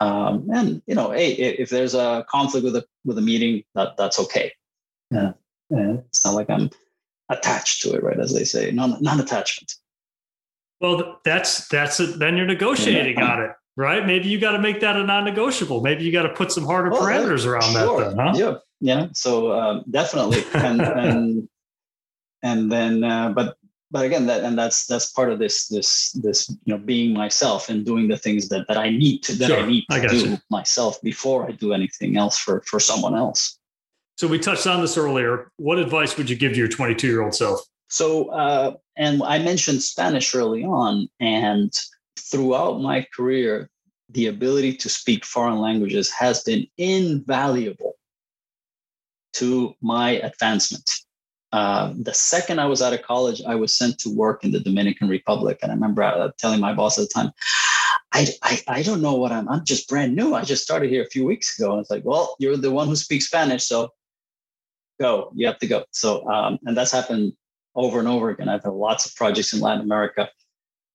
Um, 0.00 0.48
and 0.52 0.82
you 0.86 0.94
know, 0.94 1.10
hey, 1.10 1.32
if 1.32 1.70
there's 1.70 1.94
a 1.94 2.24
conflict 2.28 2.64
with 2.64 2.76
a 2.76 2.84
with 3.04 3.18
a 3.18 3.22
meeting, 3.22 3.64
that 3.74 3.96
that's 3.96 4.20
okay. 4.20 4.52
Yeah, 5.10 5.32
yeah 5.70 5.96
it's 6.08 6.24
not 6.24 6.34
like 6.34 6.50
I'm 6.50 6.70
attached 7.30 7.82
to 7.82 7.94
it, 7.94 8.02
right? 8.02 8.18
As 8.18 8.32
they 8.32 8.44
say, 8.44 8.70
non 8.70 8.96
non 9.00 9.20
attachment. 9.20 9.74
Well, 10.80 11.20
that's 11.24 11.68
that's 11.68 12.00
it. 12.00 12.18
Then 12.18 12.36
you're 12.36 12.46
negotiating 12.46 13.18
yeah. 13.18 13.32
on 13.32 13.42
it, 13.42 13.50
right? 13.76 14.06
Maybe 14.06 14.28
you 14.28 14.38
got 14.38 14.52
to 14.52 14.58
make 14.58 14.80
that 14.80 14.96
a 14.96 15.04
non-negotiable. 15.04 15.80
Maybe 15.80 16.04
you 16.04 16.12
got 16.12 16.24
to 16.24 16.30
put 16.30 16.52
some 16.52 16.64
harder 16.64 16.90
well, 16.90 17.02
parameters 17.02 17.46
around 17.46 17.72
sure. 17.72 18.00
that. 18.00 18.16
Then, 18.16 18.26
huh? 18.26 18.32
Yeah, 18.34 18.54
yeah. 18.80 19.06
So 19.12 19.52
um, 19.52 19.84
definitely, 19.90 20.44
and 20.54 20.80
and 20.82 21.48
and 22.42 22.72
then, 22.72 23.04
uh, 23.04 23.30
but 23.30 23.56
but 23.90 24.04
again, 24.04 24.26
that 24.26 24.44
and 24.44 24.58
that's 24.58 24.86
that's 24.86 25.12
part 25.12 25.32
of 25.32 25.38
this 25.38 25.68
this 25.68 26.12
this 26.12 26.50
you 26.64 26.74
know 26.74 26.78
being 26.78 27.14
myself 27.14 27.70
and 27.70 27.86
doing 27.86 28.08
the 28.08 28.18
things 28.18 28.48
that 28.50 28.66
that 28.68 28.76
I 28.76 28.90
need 28.90 29.22
to 29.24 29.34
that 29.36 29.48
sure. 29.48 29.60
I 29.60 29.66
need 29.66 29.86
to 29.90 29.96
I 29.96 30.06
do 30.06 30.30
you. 30.30 30.38
myself 30.50 31.00
before 31.00 31.48
I 31.48 31.52
do 31.52 31.72
anything 31.72 32.16
else 32.16 32.38
for 32.38 32.62
for 32.66 32.80
someone 32.80 33.14
else. 33.14 33.58
So 34.16 34.28
we 34.28 34.38
touched 34.38 34.66
on 34.66 34.80
this 34.80 34.96
earlier. 34.96 35.50
What 35.56 35.78
advice 35.78 36.16
would 36.16 36.30
you 36.30 36.36
give 36.36 36.52
to 36.52 36.58
your 36.58 36.68
22 36.68 37.06
year 37.06 37.22
old 37.22 37.34
self? 37.34 37.60
So, 37.88 38.28
uh, 38.30 38.74
and 38.96 39.22
I 39.22 39.38
mentioned 39.38 39.82
Spanish 39.82 40.34
early 40.34 40.64
on, 40.64 41.08
and 41.20 41.72
throughout 42.18 42.80
my 42.80 43.06
career, 43.14 43.68
the 44.10 44.28
ability 44.28 44.76
to 44.76 44.88
speak 44.88 45.24
foreign 45.24 45.58
languages 45.58 46.10
has 46.12 46.42
been 46.42 46.66
invaluable 46.78 47.94
to 49.34 49.74
my 49.80 50.12
advancement. 50.12 50.88
Uh, 51.52 51.92
the 52.00 52.14
second 52.14 52.60
I 52.60 52.66
was 52.66 52.82
out 52.82 52.92
of 52.92 53.02
college, 53.02 53.42
I 53.46 53.54
was 53.54 53.76
sent 53.76 53.98
to 54.00 54.14
work 54.14 54.44
in 54.44 54.52
the 54.52 54.60
Dominican 54.60 55.08
Republic. 55.08 55.58
And 55.62 55.70
I 55.70 55.74
remember 55.74 56.02
uh, 56.02 56.30
telling 56.38 56.60
my 56.60 56.72
boss 56.72 56.98
at 56.98 57.08
the 57.08 57.14
time, 57.14 57.32
I, 58.12 58.26
I, 58.42 58.62
I 58.68 58.82
don't 58.82 59.02
know 59.02 59.14
what 59.14 59.32
I'm, 59.32 59.48
I'm 59.48 59.64
just 59.64 59.88
brand 59.88 60.14
new. 60.14 60.34
I 60.34 60.42
just 60.42 60.62
started 60.62 60.90
here 60.90 61.02
a 61.02 61.10
few 61.10 61.24
weeks 61.24 61.58
ago. 61.58 61.72
And 61.72 61.80
it's 61.80 61.90
like, 61.90 62.04
well, 62.04 62.36
you're 62.38 62.56
the 62.56 62.70
one 62.70 62.88
who 62.88 62.96
speaks 62.96 63.26
Spanish. 63.26 63.64
So 63.64 63.90
go, 65.00 65.32
you 65.34 65.46
have 65.46 65.58
to 65.58 65.66
go. 65.66 65.84
So, 65.90 66.28
um, 66.28 66.58
and 66.64 66.76
that's 66.76 66.92
happened 66.92 67.32
over 67.74 67.98
and 67.98 68.08
over 68.08 68.30
again. 68.30 68.48
I've 68.48 68.64
had 68.64 68.72
lots 68.72 69.06
of 69.06 69.14
projects 69.14 69.52
in 69.52 69.60
Latin 69.60 69.82
America 69.82 70.28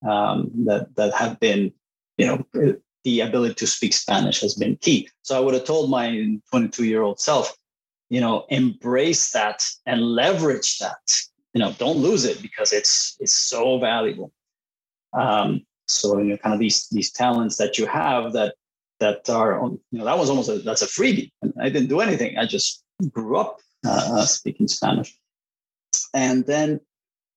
um, 0.07 0.51
that, 0.65 0.95
that 0.95 1.13
have 1.13 1.39
been, 1.39 1.73
you 2.17 2.27
know, 2.27 2.75
the 3.03 3.21
ability 3.21 3.55
to 3.55 3.67
speak 3.67 3.93
Spanish 3.93 4.41
has 4.41 4.55
been 4.55 4.77
key. 4.77 5.09
So 5.21 5.35
I 5.37 5.39
would 5.39 5.53
have 5.53 5.65
told 5.65 5.89
my 5.89 6.37
22 6.51 6.85
year 6.85 7.01
old 7.01 7.19
self, 7.19 7.55
you 8.09 8.21
know, 8.21 8.45
embrace 8.49 9.31
that 9.31 9.63
and 9.85 10.01
leverage 10.01 10.79
that. 10.79 10.97
You 11.53 11.61
know, 11.61 11.71
don't 11.73 11.97
lose 11.97 12.25
it 12.25 12.41
because 12.41 12.73
it's 12.73 13.17
it's 13.19 13.33
so 13.33 13.79
valuable. 13.79 14.31
Um, 15.13 15.65
so 15.87 16.19
you 16.19 16.25
know, 16.25 16.37
kind 16.37 16.53
of 16.53 16.59
these 16.59 16.87
these 16.89 17.11
talents 17.11 17.57
that 17.57 17.77
you 17.77 17.87
have 17.87 18.33
that 18.33 18.53
that 18.99 19.29
are, 19.29 19.59
you 19.63 19.79
know, 19.91 20.05
that 20.05 20.17
was 20.17 20.29
almost 20.29 20.49
a, 20.49 20.59
that's 20.59 20.81
a 20.81 20.87
freebie. 20.87 21.31
I 21.59 21.69
didn't 21.69 21.89
do 21.89 22.01
anything. 22.01 22.37
I 22.37 22.45
just 22.45 22.83
grew 23.11 23.37
up 23.37 23.59
uh, 23.85 24.09
uh, 24.13 24.25
speaking 24.25 24.67
Spanish. 24.67 25.17
And 26.13 26.45
then 26.45 26.81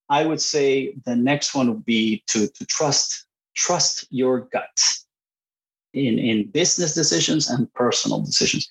I 0.08 0.26
would 0.26 0.40
say 0.40 0.94
the 1.04 1.16
next 1.16 1.54
one 1.54 1.68
would 1.68 1.84
be 1.84 2.22
to 2.28 2.48
to 2.48 2.66
trust 2.66 3.26
trust 3.54 4.06
your 4.10 4.48
gut 4.52 4.78
in 5.94 6.18
in 6.18 6.50
business 6.50 6.94
decisions 6.94 7.48
and 7.48 7.72
personal 7.74 8.20
decisions. 8.20 8.68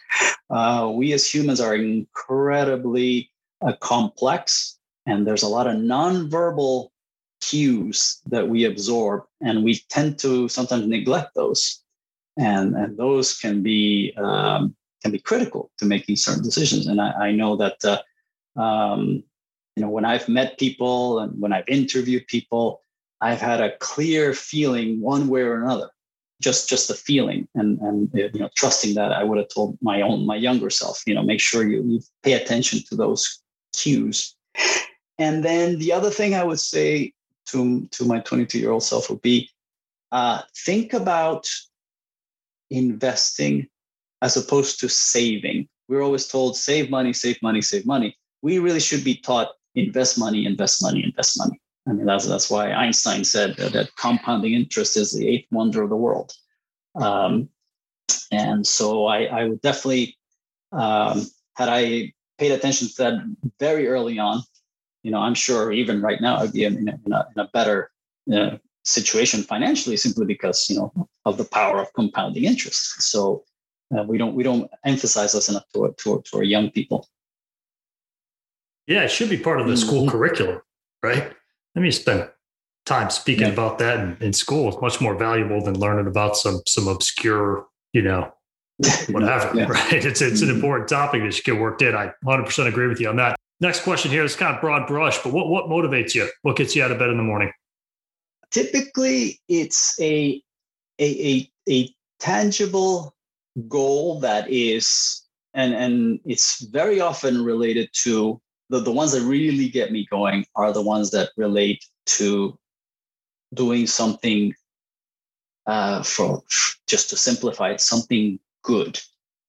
Uh, 0.49 0.91
we 0.93 1.13
as 1.13 1.25
humans 1.25 1.61
are 1.61 1.75
incredibly 1.75 3.29
uh, 3.65 3.73
complex, 3.79 4.77
and 5.05 5.25
there's 5.25 5.43
a 5.43 5.47
lot 5.47 5.67
of 5.67 5.77
nonverbal 5.77 6.89
cues 7.39 8.19
that 8.27 8.47
we 8.49 8.65
absorb, 8.65 9.23
and 9.41 9.63
we 9.63 9.79
tend 9.89 10.19
to 10.19 10.47
sometimes 10.49 10.85
neglect 10.87 11.33
those, 11.35 11.81
and 12.37 12.75
and 12.75 12.97
those 12.97 13.37
can 13.37 13.63
be 13.63 14.13
um, 14.17 14.75
can 15.01 15.11
be 15.11 15.19
critical 15.19 15.71
to 15.77 15.85
making 15.85 16.15
certain 16.15 16.43
decisions. 16.43 16.87
And 16.87 17.01
I, 17.01 17.11
I 17.11 17.31
know 17.31 17.55
that 17.57 17.83
uh, 17.83 18.59
um, 18.59 19.23
you 19.75 19.83
know 19.83 19.89
when 19.89 20.05
I've 20.05 20.27
met 20.27 20.59
people 20.59 21.19
and 21.19 21.39
when 21.41 21.53
I've 21.53 21.67
interviewed 21.67 22.27
people, 22.27 22.81
I've 23.21 23.41
had 23.41 23.61
a 23.61 23.77
clear 23.77 24.33
feeling 24.33 25.01
one 25.01 25.27
way 25.27 25.41
or 25.41 25.61
another. 25.61 25.89
Just 26.41 26.67
just 26.67 26.87
the 26.87 26.95
feeling 26.95 27.47
and 27.53 27.79
and 27.79 28.09
you 28.13 28.39
know 28.39 28.49
trusting 28.55 28.95
that 28.95 29.11
I 29.11 29.23
would 29.23 29.37
have 29.37 29.49
told 29.49 29.77
my 29.81 30.01
own 30.01 30.25
my 30.25 30.35
younger 30.35 30.69
self. 30.69 31.03
You 31.05 31.13
know, 31.13 31.23
make 31.23 31.39
sure 31.39 31.67
you, 31.67 31.83
you 31.83 31.99
pay 32.23 32.33
attention 32.33 32.79
to 32.89 32.95
those 32.95 33.41
cues. 33.73 34.35
And 35.19 35.45
then 35.45 35.77
the 35.77 35.93
other 35.93 36.09
thing 36.09 36.33
I 36.33 36.43
would 36.43 36.59
say 36.59 37.13
to 37.47 37.87
to 37.91 38.05
my 38.05 38.19
22 38.21 38.57
year 38.57 38.71
old 38.71 38.83
self 38.83 39.09
would 39.09 39.21
be 39.21 39.49
uh, 40.11 40.41
think 40.65 40.93
about 40.93 41.47
investing 42.69 43.67
as 44.21 44.37
opposed 44.37 44.79
to 44.79 44.89
saving. 44.89 45.67
We're 45.87 46.01
always 46.01 46.27
told 46.27 46.55
save 46.55 46.89
money, 46.89 47.13
save 47.13 47.41
money, 47.41 47.61
save 47.61 47.85
money. 47.85 48.15
We 48.41 48.59
really 48.59 48.79
should 48.79 49.03
be 49.03 49.15
taught 49.15 49.49
invest 49.75 50.17
money, 50.17 50.45
invest 50.45 50.81
money, 50.81 51.03
invest 51.03 51.37
money. 51.37 51.59
I 51.87 51.93
mean, 51.93 52.05
that's, 52.05 52.27
that's 52.27 52.49
why 52.49 52.71
Einstein 52.71 53.23
said 53.23 53.55
that, 53.57 53.73
that 53.73 53.95
compounding 53.95 54.53
interest 54.53 54.97
is 54.97 55.11
the 55.11 55.27
eighth 55.27 55.47
wonder 55.51 55.81
of 55.81 55.89
the 55.89 55.95
world. 55.95 56.31
Um, 56.95 57.49
and 58.31 58.65
so 58.65 59.05
I, 59.05 59.23
I 59.23 59.45
would 59.45 59.61
definitely, 59.61 60.17
um, 60.71 61.25
had 61.55 61.69
I 61.69 62.13
paid 62.37 62.51
attention 62.51 62.87
to 62.89 62.93
that 62.97 63.35
very 63.59 63.87
early 63.87 64.19
on, 64.19 64.41
you 65.03 65.11
know, 65.11 65.19
I'm 65.19 65.33
sure 65.33 65.71
even 65.71 66.01
right 66.01 66.21
now 66.21 66.37
I'd 66.37 66.53
be 66.53 66.63
in 66.65 66.87
a, 66.87 66.99
in 67.05 67.13
a, 67.13 67.27
in 67.35 67.41
a 67.41 67.49
better 67.53 67.89
uh, 68.31 68.57
situation 68.83 69.41
financially 69.41 69.97
simply 69.97 70.25
because, 70.25 70.69
you 70.69 70.75
know, 70.77 70.93
of 71.25 71.37
the 71.37 71.45
power 71.45 71.79
of 71.81 71.93
compounding 71.93 72.45
interest. 72.45 73.01
So 73.01 73.43
uh, 73.95 74.03
we 74.03 74.17
don't 74.17 74.35
we 74.35 74.43
don't 74.43 74.69
emphasize 74.85 75.33
this 75.33 75.49
enough 75.49 75.65
to, 75.73 75.93
to, 75.97 76.23
to 76.25 76.37
our 76.37 76.43
young 76.43 76.69
people. 76.71 77.07
Yeah, 78.87 79.03
it 79.03 79.11
should 79.11 79.29
be 79.29 79.37
part 79.37 79.61
of 79.61 79.67
the 79.67 79.77
school 79.77 80.01
mm-hmm. 80.01 80.11
curriculum, 80.11 80.61
right? 81.03 81.31
Let 81.75 81.81
me 81.81 81.91
spend 81.91 82.29
time 82.85 83.09
speaking 83.09 83.47
yeah. 83.47 83.53
about 83.53 83.79
that 83.79 83.99
in, 83.99 84.17
in 84.19 84.33
school. 84.33 84.69
It's 84.69 84.81
much 84.81 84.99
more 84.99 85.15
valuable 85.15 85.63
than 85.63 85.79
learning 85.79 86.07
about 86.07 86.35
some 86.37 86.61
some 86.67 86.87
obscure, 86.87 87.67
you 87.93 88.01
know, 88.01 88.33
whatever. 89.09 89.55
yeah. 89.55 89.65
Right? 89.65 90.05
It's 90.05 90.21
it's 90.21 90.41
an 90.41 90.47
mm-hmm. 90.47 90.55
important 90.55 90.89
topic 90.89 91.23
that 91.23 91.33
should 91.33 91.45
get 91.45 91.59
worked 91.59 91.81
in. 91.81 91.95
I 91.95 92.11
100% 92.25 92.67
agree 92.67 92.87
with 92.87 92.99
you 92.99 93.09
on 93.09 93.17
that. 93.17 93.35
Next 93.59 93.83
question 93.83 94.09
here 94.09 94.23
is 94.23 94.35
kind 94.35 94.55
of 94.55 94.61
broad 94.61 94.87
brush, 94.87 95.21
but 95.23 95.31
what 95.33 95.47
what 95.49 95.65
motivates 95.65 96.15
you? 96.15 96.29
What 96.41 96.55
gets 96.55 96.75
you 96.75 96.83
out 96.83 96.91
of 96.91 96.97
bed 96.97 97.09
in 97.09 97.17
the 97.17 97.23
morning? 97.23 97.51
Typically, 98.49 99.39
it's 99.47 99.99
a 100.01 100.41
a 100.99 101.05
a, 101.29 101.51
a 101.69 101.95
tangible 102.19 103.13
goal 103.67 104.19
that 104.19 104.49
is 104.49 105.23
and 105.53 105.73
and 105.73 106.19
it's 106.25 106.63
very 106.65 107.01
often 107.01 107.43
related 107.43 107.89
to 108.03 108.41
the, 108.69 108.79
the 108.79 108.91
ones 108.91 109.11
that 109.11 109.21
really 109.21 109.67
get 109.67 109.91
me 109.91 110.07
going 110.09 110.45
are 110.55 110.71
the 110.71 110.81
ones 110.81 111.11
that 111.11 111.29
relate 111.35 111.83
to 112.05 112.57
doing 113.53 113.85
something 113.85 114.53
uh, 115.67 116.01
for 116.03 116.41
just 116.87 117.09
to 117.09 117.17
simplify 117.17 117.71
it, 117.71 117.81
something 117.81 118.39
good, 118.63 118.99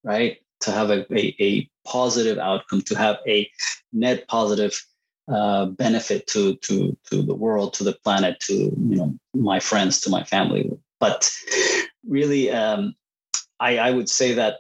right? 0.05 0.39
To 0.63 0.73
have 0.73 0.91
a, 0.91 1.07
a, 1.15 1.37
a 1.41 1.71
positive 1.87 2.39
outcome, 2.39 2.83
to 2.83 2.95
have 2.97 3.17
a 3.27 3.49
net 3.93 4.27
positive 4.29 4.81
uh, 5.29 5.67
benefit 5.67 6.27
to 6.29 6.57
to 6.57 6.97
to 7.11 7.23
the 7.23 7.35
world, 7.35 7.75
to 7.75 7.85
the 7.85 7.95
planet, 8.05 8.39
to 8.41 8.55
you 8.55 8.97
know 8.97 9.15
my 9.35 9.61
friends, 9.61 10.01
to 10.01 10.11
my 10.11 10.25
family. 10.25 10.71
But 11.01 11.31
really, 12.07 12.51
um, 12.51 12.95
I, 13.63 13.79
I 13.79 13.91
would 13.93 14.09
say 14.09 14.35
that 14.35 14.57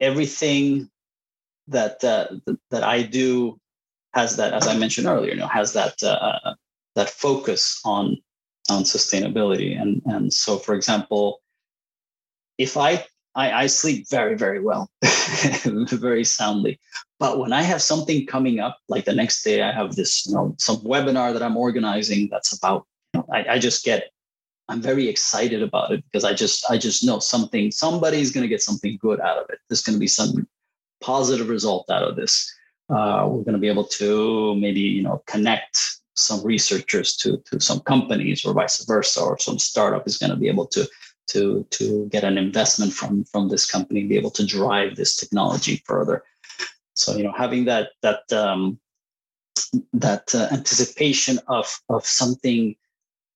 everything 0.00 0.90
that 1.68 2.02
uh, 2.02 2.26
that 2.70 2.82
I 2.82 3.02
do 3.02 3.60
has 4.12 4.36
that, 4.36 4.52
as 4.52 4.66
I 4.66 4.76
mentioned 4.76 5.06
earlier, 5.06 5.32
you 5.32 5.38
know, 5.38 5.46
has 5.46 5.72
that 5.74 6.02
uh, 6.02 6.54
that 6.96 7.10
focus 7.10 7.80
on 7.84 8.16
on 8.68 8.82
sustainability. 8.82 9.80
And 9.80 10.02
and 10.06 10.32
so, 10.32 10.58
for 10.58 10.74
example, 10.74 11.40
if 12.58 12.76
I 12.76 13.06
I, 13.36 13.52
I 13.52 13.66
sleep 13.68 14.08
very 14.10 14.36
very 14.36 14.60
well, 14.60 14.90
very 15.62 16.24
soundly, 16.24 16.80
but 17.20 17.38
when 17.38 17.52
I 17.52 17.62
have 17.62 17.82
something 17.82 18.26
coming 18.26 18.58
up, 18.58 18.78
like 18.88 19.04
the 19.04 19.14
next 19.14 19.44
day, 19.44 19.62
I 19.62 19.72
have 19.72 19.94
this 19.94 20.26
you 20.26 20.34
know 20.34 20.56
some 20.58 20.78
webinar 20.78 21.32
that 21.32 21.42
I'm 21.42 21.56
organizing 21.56 22.28
that's 22.32 22.52
about. 22.52 22.84
You 23.14 23.20
know, 23.20 23.26
I, 23.32 23.54
I 23.54 23.58
just 23.60 23.84
get 23.84 24.10
I'm 24.70 24.80
very 24.80 25.08
excited 25.08 25.62
about 25.64 25.90
it 25.90 26.04
because 26.04 26.24
I 26.24 26.32
just 26.32 26.64
I 26.70 26.78
just 26.78 27.04
know 27.04 27.18
something 27.18 27.72
somebody's 27.72 28.30
going 28.30 28.42
to 28.42 28.48
get 28.48 28.62
something 28.62 28.96
good 29.00 29.20
out 29.20 29.38
of 29.38 29.46
it. 29.50 29.58
There's 29.68 29.82
going 29.82 29.96
to 29.96 30.00
be 30.00 30.06
some 30.06 30.46
positive 31.00 31.48
result 31.48 31.90
out 31.90 32.04
of 32.04 32.14
this. 32.14 32.54
Uh, 32.88 33.26
we're 33.28 33.42
going 33.42 33.54
to 33.54 33.58
be 33.58 33.68
able 33.68 33.84
to 33.84 34.54
maybe 34.54 34.80
you 34.80 35.02
know 35.02 35.22
connect 35.26 35.76
some 36.14 36.44
researchers 36.44 37.16
to 37.16 37.42
to 37.50 37.58
some 37.58 37.80
companies 37.80 38.44
or 38.44 38.54
vice 38.54 38.84
versa, 38.84 39.20
or 39.20 39.38
some 39.38 39.58
startup 39.58 40.06
is 40.06 40.18
going 40.18 40.30
to 40.30 40.36
be 40.36 40.48
able 40.48 40.66
to 40.66 40.88
to 41.28 41.66
to 41.70 42.08
get 42.12 42.22
an 42.22 42.38
investment 42.38 42.92
from 42.92 43.24
from 43.24 43.48
this 43.48 43.68
company, 43.68 44.04
be 44.04 44.16
able 44.16 44.30
to 44.30 44.46
drive 44.46 44.94
this 44.94 45.16
technology 45.16 45.82
further. 45.84 46.22
So 46.94 47.16
you 47.16 47.24
know 47.24 47.34
having 47.36 47.64
that 47.64 47.88
that 48.02 48.32
um, 48.32 48.78
that 49.94 50.32
uh, 50.32 50.46
anticipation 50.52 51.40
of 51.48 51.66
of 51.88 52.06
something 52.06 52.76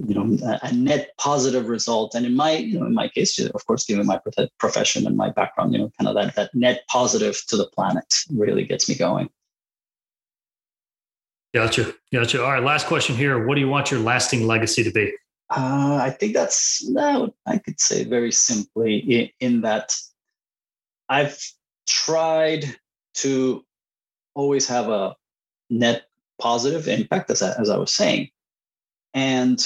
you 0.00 0.14
know 0.14 0.56
a 0.62 0.72
net 0.72 1.10
positive 1.18 1.68
result. 1.68 2.14
And 2.14 2.26
in 2.26 2.34
my 2.34 2.52
you 2.52 2.78
know 2.78 2.86
in 2.86 2.94
my 2.94 3.08
case 3.08 3.38
of 3.38 3.66
course 3.66 3.84
given 3.86 4.06
my 4.06 4.20
profession 4.58 5.06
and 5.06 5.16
my 5.16 5.30
background 5.30 5.72
you 5.72 5.78
know 5.78 5.90
kind 5.98 6.08
of 6.08 6.14
that 6.14 6.34
that 6.36 6.54
net 6.54 6.82
positive 6.88 7.40
to 7.48 7.56
the 7.56 7.66
planet 7.68 8.14
really 8.30 8.64
gets 8.64 8.88
me 8.88 8.94
going. 8.94 9.28
Gotcha. 11.54 11.94
Gotcha. 12.12 12.42
All 12.42 12.52
right 12.52 12.62
last 12.62 12.86
question 12.86 13.16
here. 13.16 13.46
What 13.46 13.54
do 13.54 13.60
you 13.60 13.68
want 13.68 13.90
your 13.90 14.00
lasting 14.00 14.46
legacy 14.46 14.82
to 14.84 14.90
be? 14.90 15.12
Uh, 15.50 15.98
i 16.00 16.10
think 16.10 16.32
that's 16.32 16.82
that 16.94 17.30
i 17.46 17.58
could 17.58 17.78
say 17.78 18.02
very 18.02 18.32
simply 18.32 18.96
in, 18.96 19.28
in 19.40 19.60
that 19.60 19.94
i've 21.10 21.38
tried 21.86 22.64
to 23.12 23.62
always 24.34 24.66
have 24.66 24.88
a 24.88 25.14
net 25.70 26.04
positive 26.38 26.88
impact 26.88 27.30
as 27.30 27.42
I, 27.42 27.52
as 27.60 27.70
I 27.70 27.76
was 27.76 27.94
saying. 27.94 28.28
And 29.12 29.64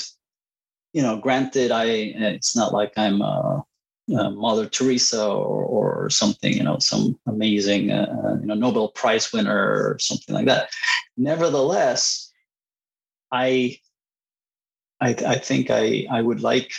you 0.93 1.03
know, 1.03 1.19
granted, 1.19 1.71
I 1.71 1.85
it's 1.85 2.57
not 2.57 2.73
like 2.73 2.93
I'm 2.97 3.23
uh, 3.23 3.61
Mother 4.09 4.67
Teresa 4.67 5.27
or, 5.27 5.63
or 5.65 6.11
something, 6.11 6.53
you 6.53 6.63
know, 6.63 6.79
some 6.79 7.19
amazing, 7.27 7.91
uh, 7.91 8.07
uh, 8.25 8.41
you 8.41 8.47
know, 8.47 8.55
Nobel 8.55 8.89
Prize 8.89 9.33
winner 9.33 9.55
or 9.55 9.99
something 10.01 10.35
like 10.35 10.47
that. 10.47 10.71
Nevertheless, 11.17 12.33
I, 13.31 13.79
I, 15.01 15.11
I 15.11 15.39
think 15.39 15.71
I, 15.71 16.07
I 16.11 16.23
would 16.23 16.41
like 16.41 16.73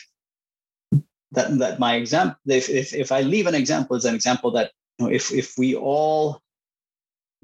that 1.32 1.56
that 1.60 1.80
my 1.80 1.95
example. 1.95 2.38
If, 2.48 2.69
if 2.69 2.93
if 2.93 3.12
I 3.12 3.22
leave 3.22 3.45
an 3.45 3.54
example 3.54 3.95
as 3.95 4.06
an 4.06 4.15
example 4.15 4.52
that 4.52 4.72
you 4.98 5.06
know, 5.06 5.12
if 5.12 5.32
if 5.32 5.54
we 5.58 5.76
all 5.76 6.41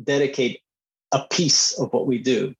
dedicate 0.03 0.61
a 1.11 1.25
piece 1.29 1.79
of 1.79 1.93
what 1.93 2.07
we 2.07 2.17
do 2.17 2.55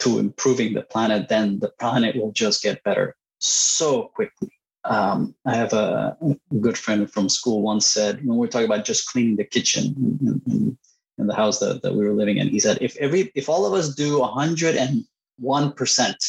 to 0.00 0.18
improving 0.18 0.74
the 0.74 0.82
planet, 0.82 1.28
then 1.28 1.60
the 1.60 1.70
planet 1.78 2.16
will 2.16 2.32
just 2.32 2.62
get 2.62 2.82
better 2.82 3.14
so 3.38 4.04
quickly. 4.14 4.50
Um, 4.84 5.34
I 5.44 5.54
have 5.54 5.72
a, 5.72 6.16
good 6.60 6.78
friend 6.78 7.10
from 7.10 7.28
school 7.28 7.60
once 7.60 7.86
said 7.86 8.24
when 8.24 8.38
we're 8.38 8.46
talking 8.46 8.66
about 8.66 8.84
just 8.84 9.08
cleaning 9.08 9.36
the 9.36 9.44
kitchen 9.44 10.78
in, 11.18 11.26
the 11.26 11.34
house 11.34 11.58
that, 11.58 11.82
that 11.82 11.94
we 11.94 12.06
were 12.06 12.12
living 12.12 12.36
in, 12.36 12.48
he 12.48 12.60
said 12.60 12.78
if 12.80 12.96
every 12.98 13.32
if 13.34 13.48
all 13.48 13.66
of 13.66 13.72
us 13.72 13.94
do 13.94 14.20
101 14.20 15.72
percent, 15.72 16.24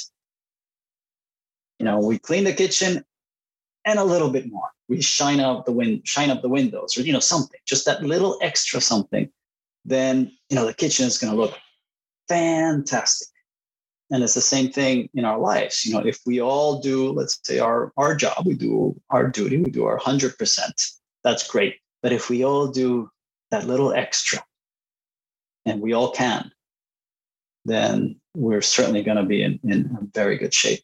you 1.77 1.85
know, 1.85 1.99
we 1.99 2.17
clean 2.17 2.45
the 2.45 2.53
kitchen 2.53 3.03
and 3.85 3.99
a 3.99 4.03
little 4.03 4.29
bit 4.29 4.51
more. 4.51 4.69
We 4.89 5.01
shine 5.01 5.39
out 5.39 5.65
the 5.65 5.71
wind, 5.71 6.07
shine 6.07 6.31
up 6.31 6.41
the 6.41 6.49
windows, 6.49 6.97
or 6.97 7.01
you 7.01 7.13
know, 7.13 7.19
something, 7.19 7.59
just 7.65 7.85
that 7.85 8.01
little 8.01 8.39
extra 8.41 8.81
something. 8.81 9.29
Then 9.85 10.31
you 10.49 10.55
know 10.55 10.65
the 10.65 10.73
kitchen 10.73 11.05
is 11.05 11.19
going 11.19 11.31
to 11.31 11.39
look 11.39 11.53
fantastic 12.27 13.27
and 14.11 14.23
it's 14.23 14.33
the 14.35 14.41
same 14.41 14.71
thing 14.71 15.09
in 15.13 15.25
our 15.25 15.39
lives. 15.39 15.85
You 15.85 15.93
know 15.93 16.05
if 16.05 16.19
we 16.25 16.41
all 16.41 16.79
do 16.81 17.11
let's 17.11 17.39
say 17.43 17.59
our 17.59 17.91
our 17.97 18.15
job 18.15 18.45
we 18.45 18.53
do 18.55 18.99
our 19.09 19.27
duty 19.27 19.57
we 19.57 19.71
do 19.71 19.85
our 19.85 19.99
100% 19.99 20.91
that's 21.23 21.47
great. 21.47 21.75
But 22.01 22.13
if 22.13 22.29
we 22.29 22.45
all 22.45 22.67
do 22.67 23.09
that 23.51 23.65
little 23.67 23.93
extra 23.93 24.39
and 25.65 25.81
we 25.81 25.93
all 25.93 26.11
can 26.11 26.51
then 27.65 28.19
we're 28.35 28.61
certainly 28.61 29.03
going 29.03 29.17
to 29.17 29.23
be 29.23 29.43
in, 29.43 29.59
in 29.63 30.09
very 30.13 30.37
good 30.37 30.53
shape. 30.53 30.79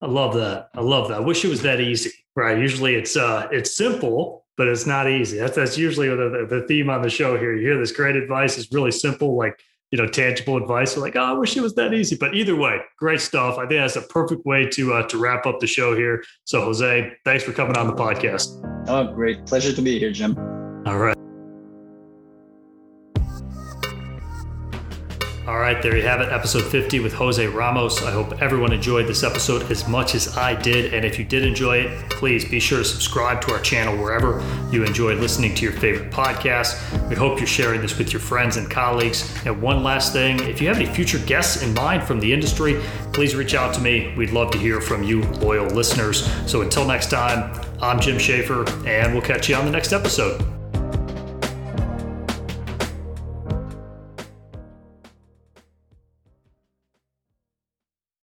I 0.00 0.06
love 0.06 0.34
that. 0.34 0.70
I 0.74 0.80
love 0.80 1.08
that. 1.08 1.18
I 1.18 1.20
wish 1.20 1.44
it 1.44 1.48
was 1.48 1.62
that 1.62 1.80
easy 1.80 2.12
right? 2.36 2.58
Usually 2.58 2.94
it's 2.94 3.16
uh 3.16 3.48
it's 3.50 3.76
simple 3.76 4.44
but 4.56 4.68
it's 4.68 4.86
not 4.86 5.08
easy. 5.10 5.38
That's 5.38 5.56
that's 5.56 5.76
usually 5.78 6.08
the, 6.08 6.46
the 6.48 6.64
theme 6.68 6.88
on 6.90 7.02
the 7.02 7.10
show 7.10 7.38
here. 7.38 7.54
You 7.54 7.66
hear 7.66 7.78
this 7.78 7.92
great 7.92 8.16
advice 8.16 8.56
is 8.58 8.72
really 8.72 8.92
simple 8.92 9.36
like 9.36 9.60
you 9.90 9.98
know, 9.98 10.06
tangible 10.06 10.56
advice. 10.56 10.96
like, 10.96 11.16
oh, 11.16 11.22
I 11.22 11.32
wish 11.32 11.56
it 11.56 11.60
was 11.60 11.74
that 11.74 11.92
easy. 11.92 12.16
But 12.16 12.34
either 12.34 12.56
way, 12.56 12.78
great 12.98 13.20
stuff. 13.20 13.58
I 13.58 13.66
think 13.66 13.80
that's 13.80 13.96
a 13.96 14.02
perfect 14.02 14.44
way 14.44 14.66
to 14.70 14.94
uh, 14.94 15.06
to 15.08 15.18
wrap 15.18 15.46
up 15.46 15.60
the 15.60 15.66
show 15.66 15.96
here. 15.96 16.22
So, 16.44 16.62
Jose, 16.62 17.12
thanks 17.24 17.44
for 17.44 17.52
coming 17.52 17.76
on 17.76 17.86
the 17.86 17.94
podcast. 17.94 18.48
Oh, 18.88 19.12
great. 19.12 19.46
Pleasure 19.46 19.72
to 19.72 19.82
be 19.82 19.98
here, 19.98 20.12
Jim. 20.12 20.36
All 20.86 20.98
right. 20.98 21.16
All 25.46 25.60
right, 25.60 25.80
there 25.80 25.96
you 25.96 26.02
have 26.02 26.20
it, 26.20 26.32
episode 26.32 26.64
50 26.64 26.98
with 26.98 27.12
Jose 27.12 27.46
Ramos. 27.46 28.02
I 28.02 28.10
hope 28.10 28.42
everyone 28.42 28.72
enjoyed 28.72 29.06
this 29.06 29.22
episode 29.22 29.70
as 29.70 29.86
much 29.86 30.16
as 30.16 30.36
I 30.36 30.60
did. 30.60 30.92
And 30.92 31.04
if 31.04 31.20
you 31.20 31.24
did 31.24 31.44
enjoy 31.44 31.82
it, 31.82 32.10
please 32.10 32.44
be 32.44 32.58
sure 32.58 32.78
to 32.78 32.84
subscribe 32.84 33.40
to 33.42 33.52
our 33.52 33.60
channel 33.60 33.96
wherever 33.96 34.42
you 34.72 34.82
enjoy 34.82 35.14
listening 35.14 35.54
to 35.54 35.62
your 35.62 35.72
favorite 35.74 36.10
podcast. 36.10 36.80
We 37.08 37.14
hope 37.14 37.38
you're 37.38 37.46
sharing 37.46 37.80
this 37.80 37.96
with 37.96 38.12
your 38.12 38.18
friends 38.18 38.56
and 38.56 38.68
colleagues. 38.68 39.32
And 39.46 39.62
one 39.62 39.84
last 39.84 40.12
thing 40.12 40.40
if 40.40 40.60
you 40.60 40.66
have 40.66 40.78
any 40.78 40.86
future 40.86 41.20
guests 41.20 41.62
in 41.62 41.72
mind 41.74 42.02
from 42.02 42.18
the 42.18 42.32
industry, 42.32 42.80
please 43.12 43.36
reach 43.36 43.54
out 43.54 43.72
to 43.74 43.80
me. 43.80 44.12
We'd 44.16 44.32
love 44.32 44.50
to 44.50 44.58
hear 44.58 44.80
from 44.80 45.04
you, 45.04 45.22
loyal 45.34 45.66
listeners. 45.66 46.28
So 46.50 46.62
until 46.62 46.84
next 46.88 47.08
time, 47.08 47.54
I'm 47.80 48.00
Jim 48.00 48.18
Schaefer, 48.18 48.68
and 48.84 49.12
we'll 49.12 49.22
catch 49.22 49.48
you 49.48 49.54
on 49.54 49.64
the 49.64 49.70
next 49.70 49.92
episode. 49.92 50.55